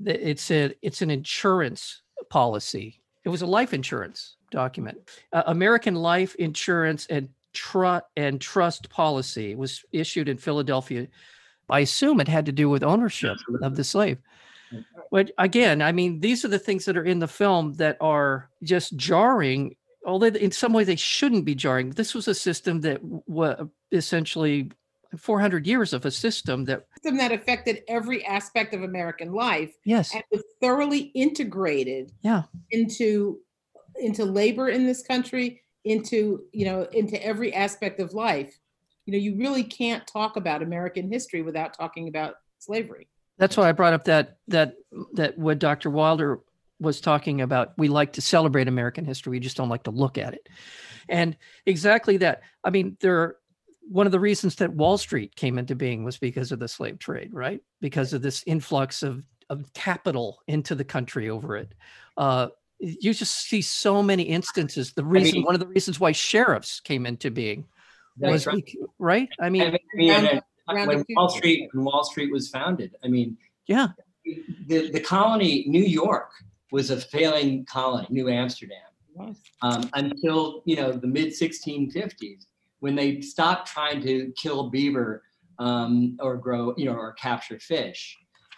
that 0.00 0.20
it 0.20 0.38
said 0.38 0.74
it's 0.82 1.00
an 1.00 1.10
insurance 1.10 2.02
policy. 2.28 3.00
It 3.24 3.30
was 3.30 3.40
a 3.40 3.46
life 3.46 3.72
insurance 3.72 4.36
document. 4.50 4.98
Uh, 5.32 5.44
American 5.46 5.94
Life 5.94 6.34
Insurance 6.34 7.06
and 7.06 7.30
Trust 7.54 8.04
and 8.18 8.38
Trust 8.38 8.90
Policy 8.90 9.54
was 9.54 9.82
issued 9.90 10.28
in 10.28 10.36
Philadelphia. 10.36 11.08
I 11.70 11.80
assume 11.80 12.20
it 12.20 12.28
had 12.28 12.44
to 12.46 12.52
do 12.52 12.68
with 12.68 12.82
ownership 12.82 13.38
of 13.62 13.76
the 13.76 13.84
slave. 13.84 14.18
But 15.10 15.30
again, 15.38 15.80
I 15.80 15.92
mean, 15.92 16.20
these 16.20 16.44
are 16.44 16.48
the 16.48 16.58
things 16.58 16.84
that 16.84 16.98
are 16.98 17.04
in 17.04 17.18
the 17.18 17.28
film 17.28 17.72
that 17.74 17.96
are 18.00 18.50
just 18.62 18.96
jarring. 18.96 19.76
Although 20.08 20.26
in 20.28 20.50
some 20.50 20.72
way 20.72 20.84
they 20.84 20.96
shouldn't 20.96 21.44
be 21.44 21.54
jarring. 21.54 21.90
This 21.90 22.14
was 22.14 22.26
a 22.28 22.34
system 22.34 22.80
that 22.80 23.00
was 23.02 23.68
essentially 23.92 24.70
400 25.16 25.66
years 25.66 25.92
of 25.92 26.04
a 26.04 26.10
system 26.10 26.64
that 26.64 26.86
System 26.96 27.18
that 27.18 27.32
affected 27.32 27.82
every 27.88 28.24
aspect 28.26 28.74
of 28.74 28.82
American 28.82 29.32
life 29.32 29.72
yes 29.84 30.14
and 30.14 30.22
was 30.30 30.42
thoroughly 30.60 31.10
integrated 31.14 32.12
Yeah. 32.22 32.42
into 32.72 33.38
into 34.00 34.24
labor 34.24 34.68
in 34.68 34.86
this 34.86 35.02
country, 35.02 35.62
into 35.84 36.44
you 36.52 36.64
know, 36.64 36.82
into 36.92 37.16
every 37.24 37.52
aspect 37.54 38.00
of 38.00 38.12
life. 38.12 38.58
You 39.06 39.12
know, 39.12 39.18
you 39.18 39.36
really 39.36 39.64
can't 39.64 40.06
talk 40.06 40.36
about 40.36 40.62
American 40.62 41.10
history 41.10 41.42
without 41.42 41.74
talking 41.74 42.08
about 42.08 42.34
slavery. 42.58 43.06
that's 43.38 43.56
why 43.56 43.68
i 43.68 43.72
brought 43.72 43.92
up 43.92 44.04
that 44.04 44.38
that 44.48 44.74
that 45.14 45.38
what 45.38 45.58
dr 45.60 45.88
wilder 45.88 46.40
was 46.80 47.00
talking 47.00 47.40
about 47.40 47.72
we 47.76 47.88
like 47.88 48.12
to 48.12 48.20
celebrate 48.20 48.68
american 48.68 49.04
history 49.04 49.30
we 49.30 49.40
just 49.40 49.56
don't 49.56 49.68
like 49.68 49.84
to 49.84 49.90
look 49.90 50.18
at 50.18 50.34
it. 50.34 50.48
And 51.08 51.36
exactly 51.66 52.18
that 52.18 52.42
i 52.64 52.70
mean 52.70 52.96
there 53.00 53.18
are, 53.18 53.36
one 53.88 54.06
of 54.06 54.12
the 54.12 54.20
reasons 54.20 54.56
that 54.56 54.72
wall 54.72 54.98
street 54.98 55.34
came 55.34 55.58
into 55.58 55.74
being 55.74 56.04
was 56.04 56.18
because 56.18 56.52
of 56.52 56.58
the 56.58 56.68
slave 56.68 56.98
trade 56.98 57.30
right? 57.32 57.60
Because 57.80 58.12
of 58.12 58.22
this 58.22 58.42
influx 58.46 59.02
of 59.02 59.24
of 59.50 59.72
capital 59.72 60.40
into 60.46 60.74
the 60.74 60.84
country 60.84 61.30
over 61.30 61.56
it. 61.56 61.72
Uh 62.16 62.48
you 62.80 63.12
just 63.12 63.34
see 63.34 63.62
so 63.62 64.02
many 64.02 64.22
instances 64.24 64.92
the 64.92 65.04
reason 65.04 65.36
mean- 65.36 65.44
one 65.44 65.54
of 65.54 65.60
the 65.60 65.66
reasons 65.66 65.98
why 65.98 66.12
sheriffs 66.12 66.80
came 66.80 67.06
into 67.06 67.30
being 67.30 67.66
was 68.18 68.46
right. 68.46 68.64
right? 68.98 69.28
I 69.40 69.48
mean 69.48 69.62
I 69.62 69.78
mean, 69.94 70.10
I 70.10 70.42
Round 70.72 70.88
round 70.88 71.06
when 71.06 71.16
Wall. 71.16 71.28
Street 71.30 71.70
when 71.72 71.84
Wall 71.84 72.04
Street 72.04 72.30
was 72.30 72.48
founded, 72.48 72.94
I 73.02 73.08
mean, 73.08 73.38
yeah. 73.66 73.88
the, 74.66 74.90
the 74.90 75.00
colony, 75.00 75.64
New 75.66 75.82
York, 75.82 76.30
was 76.70 76.90
a 76.90 77.00
failing 77.00 77.64
colony, 77.64 78.06
New 78.10 78.28
Amsterdam, 78.28 78.78
um, 79.62 79.88
until 79.94 80.62
you 80.66 80.76
know 80.76 80.92
the 80.92 81.06
mid 81.06 81.28
1650s, 81.28 82.46
when 82.80 82.94
they 82.94 83.20
stopped 83.20 83.68
trying 83.68 84.00
to 84.02 84.32
kill 84.36 84.70
beaver 84.70 85.22
um, 85.58 86.16
or 86.20 86.36
grow, 86.36 86.74
you 86.76 86.84
know, 86.84 86.92
or 86.92 87.12
capture 87.14 87.58
fish, 87.58 88.16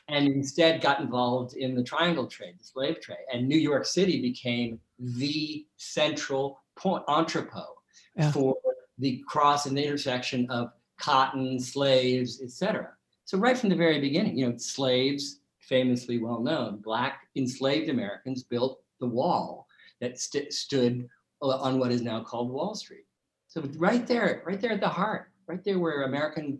and 0.08 0.26
instead 0.28 0.80
got 0.82 1.00
involved 1.00 1.56
in 1.56 1.74
the 1.74 1.82
triangle 1.82 2.26
trade, 2.26 2.54
the 2.58 2.64
slave 2.64 3.00
trade, 3.00 3.18
and 3.32 3.48
New 3.48 3.58
York 3.58 3.86
City 3.86 4.20
became 4.20 4.78
the 4.98 5.66
central 5.76 6.60
point 6.76 7.02
entrepot 7.08 7.68
Yeah. 8.16 8.30
for 8.32 8.56
the 8.98 9.24
cross 9.26 9.66
and 9.66 9.76
the 9.76 9.84
intersection 9.84 10.50
of 10.50 10.72
cotton, 10.98 11.58
slaves, 11.58 12.42
etc. 12.42 12.90
So 13.24 13.38
right 13.38 13.56
from 13.56 13.70
the 13.70 13.76
very 13.76 14.00
beginning, 14.00 14.36
you 14.36 14.48
know, 14.48 14.56
slaves, 14.58 15.39
famously 15.70 16.18
well 16.18 16.40
known, 16.40 16.82
black 16.82 17.28
enslaved 17.36 17.88
Americans 17.88 18.42
built 18.42 18.82
the 18.98 19.06
wall 19.06 19.66
that 20.02 20.18
st- 20.18 20.52
stood 20.52 21.08
on 21.40 21.78
what 21.78 21.92
is 21.92 22.02
now 22.02 22.22
called 22.22 22.50
Wall 22.50 22.74
Street. 22.74 23.06
So 23.48 23.62
right 23.76 24.06
there, 24.06 24.42
right 24.44 24.60
there 24.60 24.72
at 24.72 24.80
the 24.80 24.88
heart, 24.88 25.30
right 25.46 25.64
there 25.64 25.78
where 25.78 26.02
American 26.02 26.58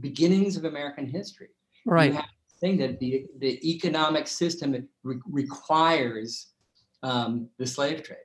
beginnings 0.00 0.56
of 0.56 0.64
American 0.64 1.06
history. 1.06 1.50
right 1.84 2.10
You 2.10 2.16
have 2.16 2.24
to 2.24 2.58
think 2.60 2.80
that 2.80 2.98
the, 2.98 3.26
the 3.38 3.70
economic 3.70 4.26
system 4.26 4.88
re- 5.04 5.20
requires 5.30 6.48
um, 7.02 7.48
the 7.58 7.66
slave 7.66 8.02
trade. 8.02 8.18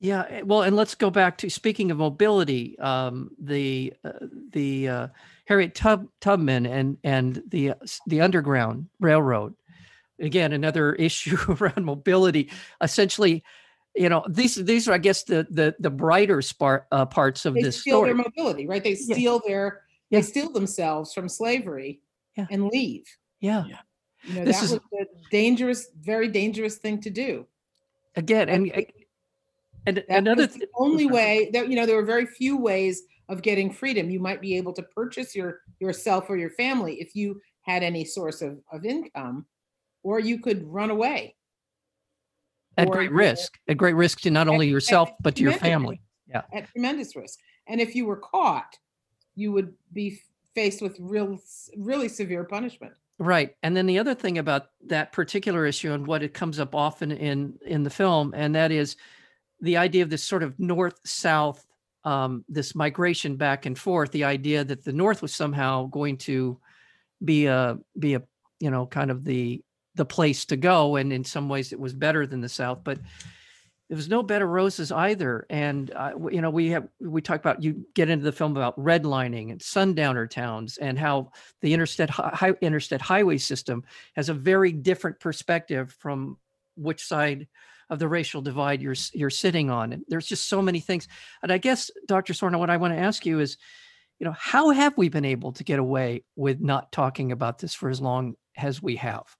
Yeah, 0.00 0.24
eh, 0.28 0.42
well, 0.44 0.62
and 0.62 0.76
let's 0.76 0.94
go 0.94 1.10
back 1.10 1.38
to 1.38 1.50
speaking 1.50 1.90
of 1.90 1.98
mobility. 1.98 2.78
Um, 2.78 3.30
the 3.38 3.94
uh, 4.04 4.12
the 4.50 4.88
uh, 4.88 5.08
Harriet 5.46 5.74
Tub, 5.74 6.06
Tubman 6.20 6.66
and 6.66 6.98
and 7.02 7.42
the 7.48 7.70
uh, 7.70 7.74
the 8.06 8.20
Underground 8.20 8.88
Railroad. 9.00 9.54
Again, 10.20 10.52
another 10.52 10.94
issue 11.08 11.36
around 11.60 11.84
mobility. 11.84 12.50
Essentially, 12.82 13.42
you 13.94 14.08
know, 14.08 14.24
these 14.28 14.54
these 14.56 14.88
are, 14.88 14.92
I 14.94 14.98
guess, 14.98 15.24
the 15.24 15.46
the 15.50 15.74
the 15.78 15.90
brighter 15.90 16.42
spar, 16.42 16.86
uh, 16.92 17.06
parts 17.06 17.44
of 17.46 17.54
They 17.54 17.62
this 17.62 17.80
steal 17.80 17.98
story. 17.98 18.08
their 18.10 18.16
mobility, 18.16 18.66
right? 18.66 18.82
They 18.82 18.96
Yeah. 19.00 19.14
steal 19.14 19.40
their 19.46 19.82
Yeah. 20.10 20.18
they 20.20 20.22
steal 20.22 20.50
themselves 20.52 21.12
from 21.12 21.28
slavery 21.28 22.00
Yeah. 22.36 22.46
and 22.50 22.68
leave. 22.68 23.04
yeah, 23.40 23.64
You 24.24 24.34
know, 24.34 24.44
This 24.44 24.56
that 24.60 24.64
is- 24.64 24.72
was 24.72 24.80
a 25.00 25.06
dangerous, 25.30 25.88
very 26.00 26.28
dangerous 26.28 26.78
thing 26.78 27.00
to 27.00 27.10
do. 27.10 27.46
again, 28.16 28.48
and 28.48 28.66
That's- 28.70 28.92
and 29.86 29.96
That 29.98 30.04
another 30.08 30.46
the 30.46 30.58
th- 30.58 30.70
only 30.76 31.06
way 31.18 31.50
that 31.52 31.68
you 31.68 31.76
know 31.76 31.86
there 31.86 31.96
were 31.96 32.04
very 32.04 32.26
few 32.26 32.56
ways 32.56 33.02
of 33.28 33.42
getting 33.42 33.70
freedom. 33.72 34.10
You 34.10 34.20
might 34.20 34.40
be 34.40 34.56
able 34.56 34.72
to 34.74 34.82
purchase 34.82 35.34
your 35.36 35.60
yourself 35.80 36.28
or 36.30 36.36
your 36.36 36.50
family 36.50 37.00
if 37.00 37.14
you 37.16 37.40
had 37.62 37.82
any 37.82 38.04
source 38.04 38.42
of, 38.42 38.60
of 38.72 38.84
income, 38.84 39.46
or 40.06 40.20
you 40.20 40.38
could 40.38 40.64
run 40.72 40.90
away. 40.90 41.34
at 42.78 42.88
great 42.90 43.10
risk, 43.10 43.58
at 43.68 43.76
great 43.76 43.96
risk 43.96 44.20
to 44.20 44.30
not 44.30 44.46
only 44.46 44.66
at 44.66 44.72
yourself 44.72 45.10
but 45.20 45.34
to 45.34 45.42
your 45.42 45.52
family. 45.52 46.00
at 46.52 46.70
tremendous 46.70 47.16
risk. 47.16 47.40
And 47.66 47.80
if 47.80 47.96
you 47.96 48.06
were 48.06 48.18
caught, 48.18 48.78
you 49.34 49.50
would 49.50 49.74
be 49.92 50.20
faced 50.54 50.80
with 50.80 50.96
real, 51.00 51.38
really 51.76 52.08
severe 52.08 52.44
punishment. 52.44 52.92
Right. 53.18 53.56
And 53.64 53.76
then 53.76 53.86
the 53.86 53.98
other 53.98 54.14
thing 54.14 54.38
about 54.38 54.66
that 54.86 55.10
particular 55.10 55.66
issue 55.66 55.92
and 55.92 56.06
what 56.06 56.22
it 56.22 56.34
comes 56.34 56.60
up 56.60 56.74
often 56.74 57.10
in 57.10 57.58
in 57.66 57.82
the 57.82 57.90
film, 57.90 58.32
and 58.36 58.54
that 58.54 58.70
is 58.70 58.96
the 59.60 59.78
idea 59.78 60.02
of 60.04 60.10
this 60.10 60.22
sort 60.22 60.42
of 60.42 60.58
north 60.60 61.00
south, 61.04 61.66
um, 62.04 62.44
this 62.48 62.74
migration 62.74 63.36
back 63.36 63.66
and 63.66 63.76
forth. 63.76 64.12
The 64.12 64.24
idea 64.24 64.62
that 64.64 64.84
the 64.84 64.92
north 64.92 65.22
was 65.22 65.34
somehow 65.34 65.86
going 65.86 66.18
to 66.18 66.60
be 67.24 67.46
a 67.46 67.78
be 67.98 68.14
a 68.14 68.22
you 68.60 68.70
know 68.70 68.86
kind 68.86 69.10
of 69.10 69.24
the 69.24 69.62
the 69.96 70.04
place 70.04 70.44
to 70.46 70.56
go, 70.56 70.96
and 70.96 71.12
in 71.12 71.24
some 71.24 71.48
ways 71.48 71.72
it 71.72 71.80
was 71.80 71.92
better 71.92 72.26
than 72.26 72.40
the 72.40 72.48
south, 72.48 72.80
but 72.84 72.98
there 73.88 73.96
was 73.96 74.08
no 74.08 74.22
bed 74.22 74.42
of 74.42 74.48
roses 74.48 74.90
either. 74.90 75.46
And 75.48 75.92
uh, 75.94 76.12
you 76.30 76.40
know 76.40 76.50
we 76.50 76.70
have 76.70 76.88
we 77.00 77.22
talk 77.22 77.40
about 77.40 77.62
you 77.62 77.86
get 77.94 78.10
into 78.10 78.24
the 78.24 78.32
film 78.32 78.56
about 78.56 78.78
redlining 78.78 79.50
and 79.50 79.62
sundowner 79.62 80.26
towns 80.26 80.76
and 80.78 80.98
how 80.98 81.30
the 81.60 81.72
interstate 81.72 82.10
interstate 82.60 83.00
highway 83.00 83.38
system 83.38 83.84
has 84.14 84.28
a 84.28 84.34
very 84.34 84.72
different 84.72 85.20
perspective 85.20 85.92
from 85.98 86.38
which 86.76 87.04
side 87.04 87.46
of 87.88 87.98
the 87.98 88.08
racial 88.08 88.42
divide 88.42 88.82
you're 88.82 88.96
you're 89.12 89.30
sitting 89.30 89.70
on. 89.70 89.92
And 89.92 90.04
there's 90.08 90.26
just 90.26 90.48
so 90.48 90.60
many 90.60 90.80
things. 90.80 91.06
And 91.42 91.52
I 91.52 91.58
guess, 91.58 91.90
Dr. 92.06 92.34
Sorin, 92.34 92.58
what 92.58 92.70
I 92.70 92.76
want 92.76 92.94
to 92.94 93.00
ask 93.00 93.24
you 93.24 93.38
is, 93.38 93.56
you 94.18 94.24
know, 94.24 94.34
how 94.36 94.70
have 94.70 94.96
we 94.96 95.08
been 95.08 95.24
able 95.24 95.52
to 95.52 95.64
get 95.64 95.78
away 95.78 96.24
with 96.34 96.60
not 96.60 96.90
talking 96.90 97.32
about 97.32 97.58
this 97.58 97.74
for 97.74 97.88
as 97.88 98.00
long 98.00 98.34
as 98.56 98.82
we 98.82 98.96
have? 98.96 99.36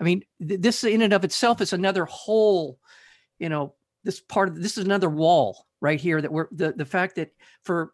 I 0.00 0.04
mean, 0.04 0.24
th- 0.46 0.60
this 0.60 0.82
in 0.84 1.02
and 1.02 1.12
of 1.12 1.24
itself 1.24 1.60
is 1.60 1.72
another 1.72 2.06
whole, 2.06 2.78
you 3.38 3.48
know, 3.48 3.74
this 4.02 4.20
part 4.20 4.48
of 4.48 4.60
this 4.60 4.78
is 4.78 4.84
another 4.84 5.10
wall 5.10 5.66
right 5.80 6.00
here 6.00 6.20
that 6.20 6.32
we're 6.32 6.48
the, 6.52 6.72
the 6.72 6.84
fact 6.84 7.16
that 7.16 7.32
for 7.64 7.92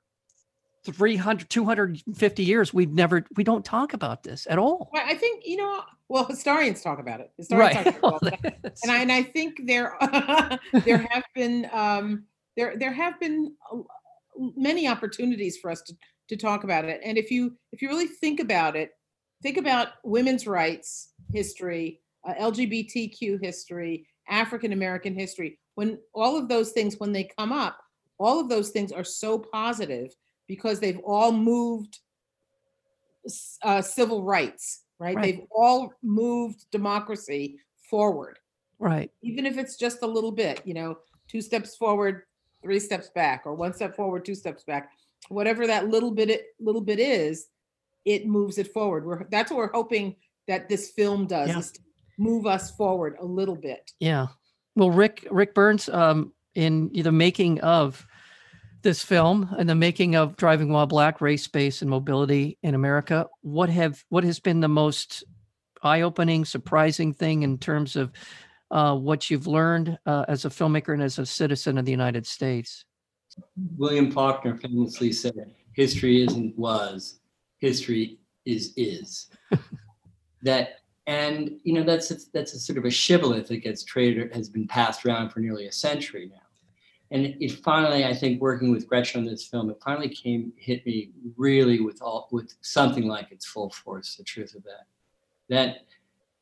300 0.85 1.51
250 1.51 2.45
years 2.45 2.73
we've 2.73 2.92
never 2.92 3.25
we 3.37 3.42
don't 3.42 3.64
talk 3.64 3.92
about 3.92 4.23
this 4.23 4.47
at 4.49 4.57
all 4.57 4.88
Well, 4.92 5.03
I 5.05 5.14
think 5.14 5.45
you 5.45 5.57
know. 5.57 5.83
Well, 6.09 6.25
historians 6.25 6.83
talk 6.83 7.01
about 7.01 7.19
it. 7.19 7.33
Historians 7.37 7.85
right 7.85 8.01
talk 8.01 8.23
about 8.23 8.45
it. 8.45 8.79
And 8.85 8.92
I 8.92 8.99
and 9.03 9.11
I 9.11 9.23
think 9.25 9.66
there 9.66 9.97
there 10.85 10.99
have 11.11 11.25
been 11.35 11.69
um, 11.73 12.25
there 12.57 12.77
there 12.77 12.92
have 12.92 13.19
been 13.19 13.55
many 14.57 14.87
opportunities 14.87 15.57
for 15.57 15.71
us 15.71 15.83
to 15.83 15.97
to 16.29 16.37
talk 16.37 16.62
about 16.62 16.85
it. 16.85 17.01
And 17.05 17.19
if 17.19 17.31
you 17.33 17.57
if 17.73 17.83
you 17.83 17.88
really 17.88 18.07
think 18.07 18.38
about 18.38 18.77
it, 18.77 18.92
think 19.42 19.57
about 19.57 19.88
women's 20.05 20.47
rights 20.47 21.12
history, 21.32 22.00
uh, 22.26 22.34
LGBTQ 22.34 23.42
history, 23.42 24.06
African 24.28 24.72
American 24.72 25.14
history. 25.14 25.58
When 25.74 25.98
all 26.14 26.36
of 26.36 26.48
those 26.48 26.72
things 26.72 26.98
when 26.98 27.12
they 27.12 27.30
come 27.38 27.52
up, 27.52 27.78
all 28.18 28.40
of 28.40 28.48
those 28.48 28.70
things 28.70 28.92
are 28.92 29.04
so 29.04 29.38
positive 29.38 30.14
because 30.46 30.80
they've 30.80 31.00
all 31.04 31.32
moved 31.32 31.98
uh, 33.62 33.82
civil 33.82 34.22
rights, 34.22 34.84
right? 34.98 35.16
Right. 35.16 35.22
They've 35.22 35.46
all 35.50 35.92
moved 36.02 36.66
democracy 36.70 37.58
forward 37.90 38.38
right 38.78 39.10
even 39.22 39.46
if 39.46 39.58
it's 39.58 39.76
just 39.76 40.02
a 40.02 40.06
little 40.06 40.32
bit, 40.32 40.60
you 40.64 40.74
know, 40.74 40.98
two 41.28 41.40
steps 41.40 41.76
forward, 41.76 42.22
three 42.62 42.80
steps 42.80 43.10
back, 43.10 43.42
or 43.44 43.54
one 43.54 43.72
step 43.72 43.96
forward, 43.96 44.24
two 44.24 44.34
steps 44.34 44.64
back, 44.64 44.90
whatever 45.28 45.66
that 45.66 45.88
little 45.88 46.10
bit 46.10 46.46
little 46.60 46.80
bit 46.80 46.98
is, 46.98 47.48
it 48.04 48.26
moves 48.26 48.58
it 48.58 48.72
forward. 48.72 49.04
We're 49.04 49.26
that's 49.30 49.50
what 49.50 49.58
we're 49.58 49.72
hoping 49.72 50.16
that 50.48 50.68
this 50.68 50.90
film 50.90 51.26
does 51.26 51.48
Yeah. 51.48 51.59
is 51.59 51.72
to 51.72 51.80
move 52.18 52.46
us 52.46 52.70
forward 52.70 53.16
a 53.20 53.24
little 53.24 53.56
bit. 53.56 53.90
yeah 54.00 54.28
well 54.74 54.90
ric 54.90 55.26
ric 55.30 55.54
burns 55.54 55.88
um 55.88 56.32
in 56.54 56.90
the 56.94 57.12
making 57.12 57.61
of 57.61 58.06
this 58.82 59.02
film 59.02 59.54
and 59.59 59.68
the 59.68 59.74
making 59.74 60.14
of 60.14 60.37
driving 60.37 60.70
while 60.72 60.87
black 60.87 61.20
race 61.20 61.42
space 61.42 61.82
and 61.82 61.90
mobility 61.90 62.56
in 62.62 62.74
america 62.74 63.26
what 63.42 63.68
have 63.68 64.02
what 64.09 64.24
has 64.24 64.40
been 64.40 64.61
the 64.61 64.68
most 64.68 65.24
eye-opening 65.82 66.44
surprising 66.44 67.12
thing 67.12 67.42
in 67.42 67.59
terms 67.59 67.96
of 67.96 68.11
uh, 68.70 68.94
what 68.96 69.30
you've 69.30 69.46
learned 69.46 69.96
uh, 70.06 70.24
as 70.26 70.44
a 70.44 70.48
filmmaker 70.48 70.92
and 70.94 71.02
as 71.02 71.18
a 71.18 71.26
citizen 71.26 71.76
of 71.78 71.85
the 71.85 71.92
united 71.92 72.26
states 72.26 72.85
William 73.76 74.11
Faulkner 74.11 74.56
famously 74.56 75.12
said, 75.12 75.54
"History 75.74 76.22
isn't 76.22 76.56
was, 76.56 77.20
history 77.59 78.18
is 78.46 78.72
is." 78.78 79.28
that 80.42 80.81
and 81.07 81.53
you 81.62 81.72
know 81.72 81.85
that's 81.85 82.11
a, 82.11 82.16
that's 82.33 82.55
a 82.55 82.59
sort 82.59 82.79
of 82.79 82.85
a 82.85 82.90
shibboleth 82.90 83.49
that 83.49 83.59
gets 83.59 83.85
traded 83.85 84.35
has 84.35 84.49
been 84.49 84.66
passed 84.66 85.07
around 85.07 85.31
for 85.31 85.40
nearly 85.40 85.66
a 85.66 85.72
century 85.72 86.31
now, 86.33 86.42
and 87.11 87.27
it, 87.27 87.37
it 87.40 87.53
finally 87.53 88.05
I 88.05 88.14
think 88.14 88.40
working 88.40 88.70
with 88.70 88.88
Gretchen 88.88 89.20
on 89.20 89.27
this 89.27 89.46
film 89.46 89.70
it 89.70 89.81
finally 89.85 90.09
came 90.09 90.53
hit 90.57 90.85
me 90.87 91.11
really 91.37 91.81
with 91.81 92.03
all 92.03 92.29
with 92.33 92.55
something 92.61 93.07
like 93.07 93.31
its 93.31 93.46
full 93.46 93.70
force. 93.70 94.16
The 94.16 94.25
truth 94.25 94.55
of 94.55 94.64
that 94.64 94.87
that 95.49 95.87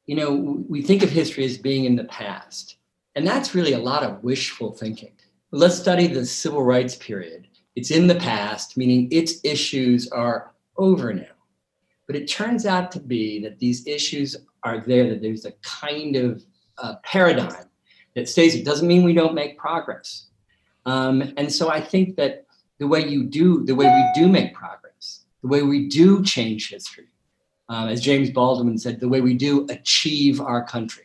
you 0.07 0.17
know 0.17 0.65
we 0.69 0.83
think 0.83 1.03
of 1.03 1.11
history 1.11 1.45
as 1.45 1.59
being 1.59 1.85
in 1.85 1.97
the 1.97 2.05
past, 2.05 2.77
and 3.15 3.27
that's 3.27 3.55
really 3.55 3.75
a 3.75 3.79
lot 3.79 4.03
of 4.03 4.23
wishful 4.25 4.73
thinking 4.73 5.13
let's 5.55 5.79
study 5.79 6.09
the 6.09 6.27
civil 6.27 6.63
rights 6.63 6.97
period. 6.97 7.47
It's 7.77 7.93
in 7.93 8.09
the 8.09 8.17
past, 8.17 8.77
meaning 8.77 9.09
its 9.11 9.37
issues 9.45 10.09
are 10.11 10.53
over 10.77 11.13
now. 11.13 11.34
But 12.07 12.17
it 12.17 12.27
turns 12.27 12.67
out 12.67 12.93
to 12.93 13.01
be 13.01 13.41
that 13.43 13.59
these 13.59 13.87
issues 13.87 14.37
are 14.63 14.81
there, 14.81 15.09
that 15.09 15.23
there's 15.23 15.45
a 15.45 15.53
kind 15.63 16.17
of 16.17 16.45
uh, 16.79 16.97
paradigm 17.03 17.67
that 18.15 18.29
stays. 18.29 18.55
It 18.55 18.65
doesn't 18.65 18.89
mean 18.89 19.05
we 19.05 19.15
don't 19.15 19.35
make 19.35 19.59
progress. 19.59 20.27
Um, 20.87 21.33
and 21.37 21.51
so 21.51 21.71
I 21.71 21.81
think 21.81 22.17
that 22.17 22.47
the 22.79 22.87
way 22.87 23.07
you 23.07 23.25
do, 23.25 23.65
the 23.65 23.75
way 23.75 23.87
we 23.87 24.21
do 24.21 24.29
make 24.29 24.55
progress, 24.55 25.25
the 25.43 25.49
way 25.49 25.63
we 25.63 25.89
do 25.89 26.23
change 26.23 26.71
history, 26.71 27.09
um, 27.69 27.89
as 27.89 28.01
James 28.01 28.31
Baldwin 28.31 28.77
said, 28.77 29.01
the 29.01 29.09
way 29.09 29.21
we 29.21 29.35
do 29.35 29.67
achieve 29.71 30.41
our 30.41 30.65
country, 30.65 31.05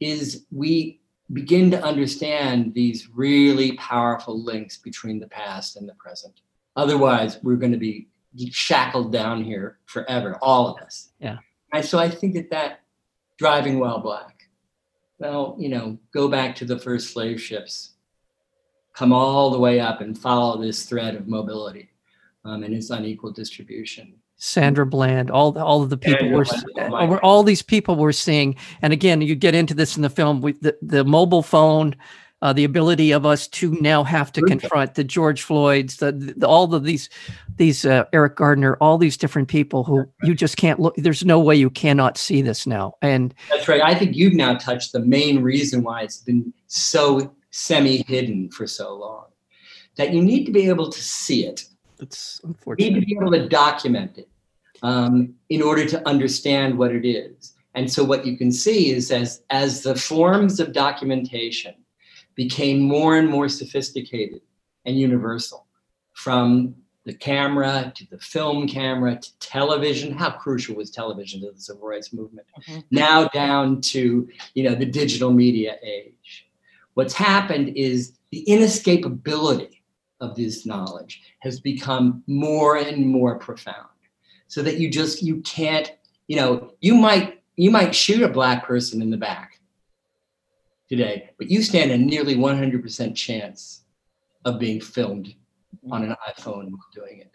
is 0.00 0.44
we 0.50 1.00
begin 1.32 1.70
to 1.70 1.82
understand 1.82 2.74
these 2.74 3.08
really 3.14 3.72
powerful 3.72 4.42
links 4.42 4.76
between 4.76 5.18
the 5.18 5.28
past 5.28 5.76
and 5.76 5.88
the 5.88 5.94
present. 5.94 6.40
Otherwise, 6.76 7.38
we're 7.42 7.56
going 7.56 7.72
to 7.72 7.78
be 7.78 8.08
shackled 8.50 9.12
down 9.12 9.42
here 9.44 9.78
forever, 9.86 10.38
all 10.42 10.68
of 10.68 10.82
us. 10.82 11.10
Yeah. 11.20 11.38
And 11.72 11.84
so 11.84 11.98
I 11.98 12.08
think 12.08 12.34
that 12.34 12.50
that 12.50 12.80
driving 13.38 13.78
while 13.78 14.00
black, 14.00 14.48
well, 15.18 15.56
you 15.58 15.68
know, 15.68 15.98
go 16.14 16.28
back 16.28 16.54
to 16.56 16.64
the 16.64 16.78
first 16.78 17.12
slave 17.12 17.40
ships, 17.40 17.92
come 18.94 19.12
all 19.12 19.50
the 19.50 19.58
way 19.58 19.80
up 19.80 20.00
and 20.00 20.16
follow 20.18 20.60
this 20.60 20.84
thread 20.86 21.14
of 21.14 21.28
mobility 21.28 21.88
um, 22.44 22.62
and 22.62 22.74
its 22.74 22.90
unequal 22.90 23.32
distribution. 23.32 24.14
Sandra 24.40 24.86
Bland, 24.86 25.30
all 25.30 25.50
the- 25.50 25.64
all 25.64 25.82
of 25.82 25.90
the 25.90 25.96
people 25.96 26.20
Sandra 26.20 26.36
we're, 26.38 26.44
Bland, 26.44 26.64
oh 26.78 26.88
my 26.90 27.04
we're- 27.06 27.20
God. 27.20 27.26
all 27.26 27.42
these 27.42 27.62
people 27.62 27.96
we're 27.96 28.12
seeing, 28.12 28.54
and 28.82 28.92
again, 28.92 29.20
you 29.20 29.34
get 29.34 29.54
into 29.54 29.74
this 29.74 29.96
in 29.96 30.02
the 30.02 30.10
film 30.10 30.40
with 30.40 30.60
the, 30.60 30.76
the 30.80 31.04
mobile 31.04 31.42
phone, 31.42 31.96
uh, 32.40 32.52
the 32.52 32.64
ability 32.64 33.10
of 33.12 33.26
us 33.26 33.48
to 33.48 33.72
now 33.80 34.04
have 34.04 34.30
to 34.32 34.42
confront 34.42 34.94
the 34.94 35.04
George 35.04 35.42
Floyd's, 35.42 35.96
the, 35.96 36.12
the 36.12 36.46
all 36.46 36.72
of 36.72 36.84
these 36.84 37.08
these 37.56 37.84
uh, 37.84 38.04
Eric 38.12 38.36
Garner, 38.36 38.76
all 38.80 38.98
these 38.98 39.16
different 39.16 39.48
people 39.48 39.82
who 39.82 40.06
you 40.22 40.34
just 40.34 40.56
can't 40.56 40.78
look. 40.78 40.94
There's 40.96 41.24
no 41.24 41.40
way 41.40 41.56
you 41.56 41.70
cannot 41.70 42.16
see 42.16 42.40
this 42.40 42.66
now, 42.66 42.94
and 43.02 43.34
That's 43.50 43.66
right. 43.66 43.82
I 43.82 43.94
think 43.94 44.14
you've 44.14 44.34
now 44.34 44.56
touched 44.56 44.92
the 44.92 45.00
main 45.00 45.42
reason 45.42 45.82
why 45.82 46.02
it's 46.02 46.18
been 46.18 46.52
so 46.68 47.34
semi 47.50 48.04
hidden 48.06 48.50
for 48.50 48.66
so 48.66 48.94
long. 48.94 49.26
That 49.96 50.14
you 50.14 50.22
need 50.22 50.44
to 50.44 50.52
be 50.52 50.68
able 50.68 50.90
to 50.90 51.02
see 51.02 51.44
it, 51.44 51.64
it's 51.98 52.40
you 52.44 52.74
need 52.76 52.94
to 52.94 53.00
be 53.00 53.16
able 53.20 53.32
to 53.32 53.48
document 53.48 54.18
it 54.18 54.28
um, 54.82 55.34
in 55.48 55.60
order 55.60 55.84
to 55.86 56.08
understand 56.08 56.78
what 56.78 56.92
it 56.92 57.04
is. 57.04 57.54
And 57.74 57.90
so, 57.90 58.04
what 58.04 58.24
you 58.24 58.36
can 58.36 58.52
see 58.52 58.90
is 58.90 59.10
as, 59.10 59.42
as 59.50 59.82
the 59.82 59.94
forms 59.94 60.60
of 60.60 60.72
documentation 60.72 61.74
became 62.38 62.80
more 62.80 63.16
and 63.16 63.28
more 63.28 63.48
sophisticated 63.48 64.40
and 64.86 64.96
universal, 64.96 65.66
from 66.12 66.72
the 67.04 67.12
camera 67.12 67.92
to 67.96 68.06
the 68.10 68.18
film 68.18 68.68
camera 68.68 69.16
to 69.18 69.38
television, 69.40 70.12
how 70.12 70.30
crucial 70.30 70.76
was 70.76 70.88
television 70.90 71.40
to 71.40 71.50
the 71.50 71.60
civil 71.60 71.86
rights 71.88 72.12
movement? 72.12 72.46
Mhm. 72.60 72.84
now 72.92 73.26
down 73.28 73.80
to 73.80 74.28
you 74.54 74.62
know 74.62 74.74
the 74.74 74.86
digital 75.00 75.32
media 75.32 75.72
age 75.82 76.48
what's 76.94 77.14
happened 77.14 77.68
is 77.76 78.12
the 78.30 78.44
inescapability 78.48 79.80
of 80.20 80.36
this 80.36 80.64
knowledge 80.66 81.22
has 81.40 81.58
become 81.60 82.22
more 82.26 82.76
and 82.76 83.06
more 83.06 83.38
profound 83.38 83.98
so 84.46 84.62
that 84.62 84.78
you 84.78 84.88
just 84.90 85.22
you 85.22 85.36
can't 85.56 85.92
you 86.28 86.36
know 86.36 86.72
you 86.80 86.94
might 86.94 87.42
you 87.56 87.70
might 87.70 87.94
shoot 87.94 88.22
a 88.22 88.28
black 88.28 88.64
person 88.64 89.02
in 89.02 89.10
the 89.10 89.16
back 89.16 89.57
today 90.88 91.30
but 91.38 91.50
you 91.50 91.62
stand 91.62 91.90
a 91.90 91.98
nearly 91.98 92.36
100% 92.36 93.14
chance 93.14 93.84
of 94.44 94.58
being 94.58 94.80
filmed 94.80 95.34
on 95.90 96.04
an 96.04 96.14
iphone 96.30 96.70
while 96.70 96.88
doing 96.94 97.18
it 97.18 97.32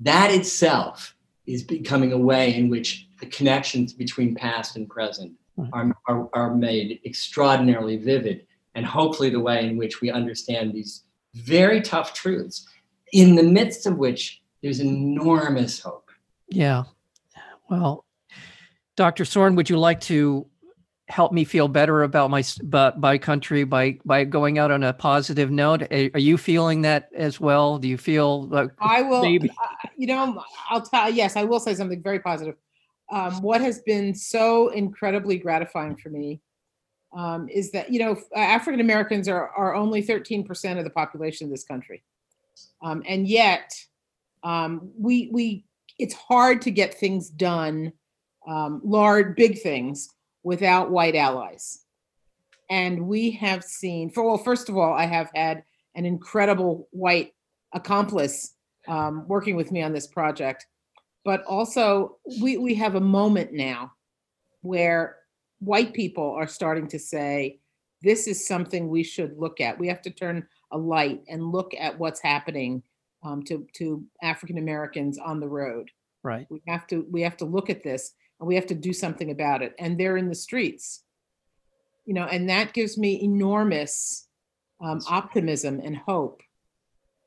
that 0.00 0.30
itself 0.30 1.14
is 1.46 1.62
becoming 1.62 2.12
a 2.12 2.18
way 2.18 2.54
in 2.54 2.68
which 2.68 3.08
the 3.20 3.26
connections 3.26 3.92
between 3.92 4.34
past 4.34 4.76
and 4.76 4.88
present 4.88 5.32
are, 5.72 5.96
are, 6.06 6.28
are 6.34 6.54
made 6.54 7.00
extraordinarily 7.06 7.96
vivid 7.96 8.46
and 8.74 8.84
hopefully 8.84 9.30
the 9.30 9.40
way 9.40 9.66
in 9.66 9.76
which 9.76 10.00
we 10.00 10.10
understand 10.10 10.74
these 10.74 11.04
very 11.34 11.80
tough 11.80 12.12
truths 12.12 12.66
in 13.12 13.34
the 13.34 13.42
midst 13.42 13.86
of 13.86 13.96
which 13.96 14.42
there's 14.62 14.80
enormous 14.80 15.80
hope 15.80 16.06
Yeah. 16.48 16.84
Well, 17.68 18.04
Dr. 18.96 19.24
Sorin, 19.24 19.56
would 19.56 19.68
you 19.68 19.78
like 19.78 20.00
to 20.02 20.46
help 21.08 21.32
me 21.32 21.44
feel 21.44 21.68
better 21.68 22.02
about 22.02 22.30
my 22.30 22.42
about 22.60 22.98
my 22.98 23.16
country 23.16 23.64
by 23.64 23.98
by 24.04 24.24
going 24.24 24.58
out 24.58 24.70
on 24.70 24.82
a 24.82 24.92
positive 24.92 25.50
note? 25.50 25.82
Are 25.92 26.18
you 26.18 26.36
feeling 26.36 26.82
that 26.82 27.10
as 27.14 27.40
well? 27.40 27.78
Do 27.78 27.88
you 27.88 27.96
feel 27.96 28.46
like 28.48 28.70
I 28.80 29.02
will, 29.02 29.22
Maybe. 29.22 29.50
uh, 29.50 29.88
you 29.96 30.06
know, 30.08 30.42
I'll 30.68 30.82
tell, 30.82 31.10
yes, 31.10 31.36
I 31.36 31.44
will 31.44 31.60
say 31.60 31.74
something 31.74 32.02
very 32.02 32.18
positive. 32.18 32.56
Um, 33.10 33.40
what 33.40 33.60
has 33.60 33.80
been 33.80 34.14
so 34.14 34.68
incredibly 34.68 35.38
gratifying 35.38 35.96
for 35.96 36.08
me 36.08 36.40
um, 37.16 37.48
is 37.48 37.70
that, 37.70 37.92
you 37.92 38.00
know, 38.00 38.16
African 38.34 38.80
Americans 38.80 39.28
are, 39.28 39.50
are 39.50 39.74
only 39.74 40.02
13% 40.02 40.78
of 40.78 40.84
the 40.84 40.90
population 40.90 41.46
of 41.46 41.50
this 41.50 41.64
country. 41.64 42.02
Um, 42.82 43.02
and 43.06 43.28
yet, 43.28 43.72
um, 44.42 44.90
we, 44.98 45.30
we, 45.32 45.64
it's 45.98 46.14
hard 46.14 46.60
to 46.62 46.70
get 46.70 46.94
things 46.94 47.30
done, 47.30 47.92
um, 48.46 48.80
large, 48.84 49.36
big 49.36 49.60
things, 49.60 50.08
without 50.46 50.92
white 50.92 51.16
allies. 51.16 51.80
And 52.70 53.08
we 53.08 53.32
have 53.32 53.64
seen, 53.64 54.10
for 54.10 54.24
well, 54.24 54.38
first 54.38 54.68
of 54.68 54.76
all, 54.76 54.92
I 54.92 55.04
have 55.04 55.28
had 55.34 55.64
an 55.96 56.06
incredible 56.06 56.86
white 56.92 57.34
accomplice 57.74 58.54
um, 58.86 59.26
working 59.26 59.56
with 59.56 59.72
me 59.72 59.82
on 59.82 59.92
this 59.92 60.06
project. 60.06 60.66
But 61.24 61.42
also, 61.46 62.18
we, 62.40 62.58
we 62.58 62.74
have 62.76 62.94
a 62.94 63.00
moment 63.00 63.54
now 63.54 63.90
where 64.60 65.16
white 65.58 65.92
people 65.92 66.30
are 66.38 66.46
starting 66.46 66.86
to 66.88 66.98
say, 67.00 67.58
this 68.02 68.28
is 68.28 68.46
something 68.46 68.86
we 68.86 69.02
should 69.02 69.36
look 69.36 69.60
at. 69.60 69.80
We 69.80 69.88
have 69.88 70.02
to 70.02 70.10
turn 70.10 70.46
a 70.70 70.78
light 70.78 71.22
and 71.28 71.50
look 71.50 71.72
at 71.76 71.98
what's 71.98 72.20
happening 72.20 72.84
um, 73.24 73.42
to 73.44 73.66
to 73.78 74.04
African 74.22 74.58
Americans 74.58 75.18
on 75.18 75.40
the 75.40 75.48
road. 75.48 75.90
Right. 76.22 76.46
We 76.50 76.62
have 76.68 76.86
to 76.88 77.04
we 77.10 77.22
have 77.22 77.36
to 77.38 77.44
look 77.44 77.68
at 77.68 77.82
this 77.82 78.12
and 78.38 78.46
we 78.46 78.54
have 78.54 78.66
to 78.66 78.74
do 78.74 78.92
something 78.92 79.30
about 79.30 79.62
it. 79.62 79.74
And 79.78 79.98
they're 79.98 80.16
in 80.16 80.28
the 80.28 80.34
streets, 80.34 81.02
you 82.04 82.14
know, 82.14 82.24
and 82.24 82.48
that 82.48 82.72
gives 82.72 82.98
me 82.98 83.22
enormous 83.22 84.28
um, 84.80 85.00
optimism 85.08 85.80
and 85.82 85.96
hope 85.96 86.42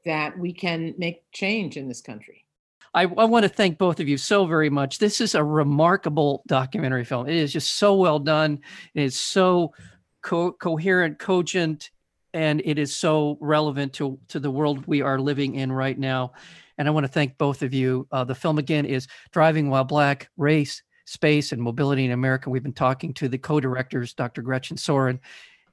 that 0.05 0.37
we 0.37 0.53
can 0.53 0.93
make 0.97 1.23
change 1.31 1.77
in 1.77 1.87
this 1.87 2.01
country. 2.01 2.45
I, 2.93 3.03
I 3.03 3.25
want 3.25 3.43
to 3.43 3.49
thank 3.49 3.77
both 3.77 3.99
of 3.99 4.07
you 4.07 4.17
so 4.17 4.45
very 4.45 4.69
much. 4.69 4.97
This 4.97 5.21
is 5.21 5.35
a 5.35 5.43
remarkable 5.43 6.43
documentary 6.47 7.05
film. 7.05 7.27
It 7.27 7.35
is 7.35 7.53
just 7.53 7.75
so 7.75 7.95
well 7.95 8.19
done. 8.19 8.59
It 8.95 9.03
is 9.03 9.19
so 9.19 9.73
co- 10.21 10.53
coherent, 10.53 11.19
cogent, 11.19 11.91
and 12.33 12.61
it 12.65 12.79
is 12.79 12.95
so 12.95 13.37
relevant 13.41 13.93
to, 13.93 14.19
to 14.29 14.39
the 14.39 14.51
world 14.51 14.85
we 14.87 15.01
are 15.01 15.19
living 15.19 15.55
in 15.55 15.71
right 15.71 15.97
now. 15.97 16.33
And 16.77 16.87
I 16.87 16.91
want 16.91 17.03
to 17.03 17.11
thank 17.11 17.37
both 17.37 17.61
of 17.61 17.73
you. 17.73 18.07
Uh, 18.11 18.23
the 18.23 18.35
film 18.35 18.57
again 18.57 18.85
is 18.85 19.07
Driving 19.31 19.69
While 19.69 19.83
Black, 19.83 20.29
Race, 20.37 20.81
Space, 21.09 21.51
and 21.51 21.61
Mobility 21.61 22.05
in 22.05 22.11
America. 22.11 22.51
We've 22.51 22.61
been 22.61 22.71
talking 22.71 23.13
to 23.15 23.27
the 23.27 23.37
co-directors, 23.37 24.13
Dr. 24.13 24.43
Gretchen 24.43 24.77
Sorin 24.77 25.19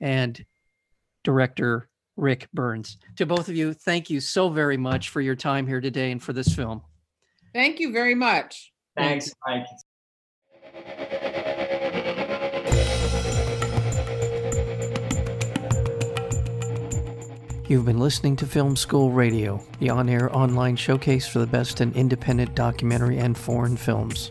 and 0.00 0.44
director 1.24 1.88
Ric 2.16 2.48
Burns. 2.54 2.96
To 3.16 3.26
both 3.26 3.50
of 3.50 3.54
you, 3.54 3.74
thank 3.74 4.08
you 4.08 4.20
so 4.20 4.48
very 4.48 4.78
much 4.78 5.10
for 5.10 5.20
your 5.20 5.36
time 5.36 5.66
here 5.66 5.82
today 5.82 6.10
and 6.10 6.22
for 6.22 6.32
this 6.32 6.54
film. 6.54 6.80
Thank 7.52 7.80
you 7.80 7.92
very 7.92 8.14
much. 8.14 8.72
Thanks, 8.96 9.30
Mike. 9.46 9.66
You've 17.68 17.84
been 17.84 17.98
listening 17.98 18.36
to 18.36 18.46
Film 18.46 18.76
School 18.76 19.10
Radio, 19.10 19.62
the 19.80 19.90
on 19.90 20.08
air 20.08 20.34
online 20.34 20.76
showcase 20.76 21.26
for 21.26 21.40
the 21.40 21.46
best 21.46 21.82
in 21.82 21.92
independent 21.92 22.54
documentary 22.54 23.18
and 23.18 23.36
foreign 23.36 23.76
films. 23.76 24.30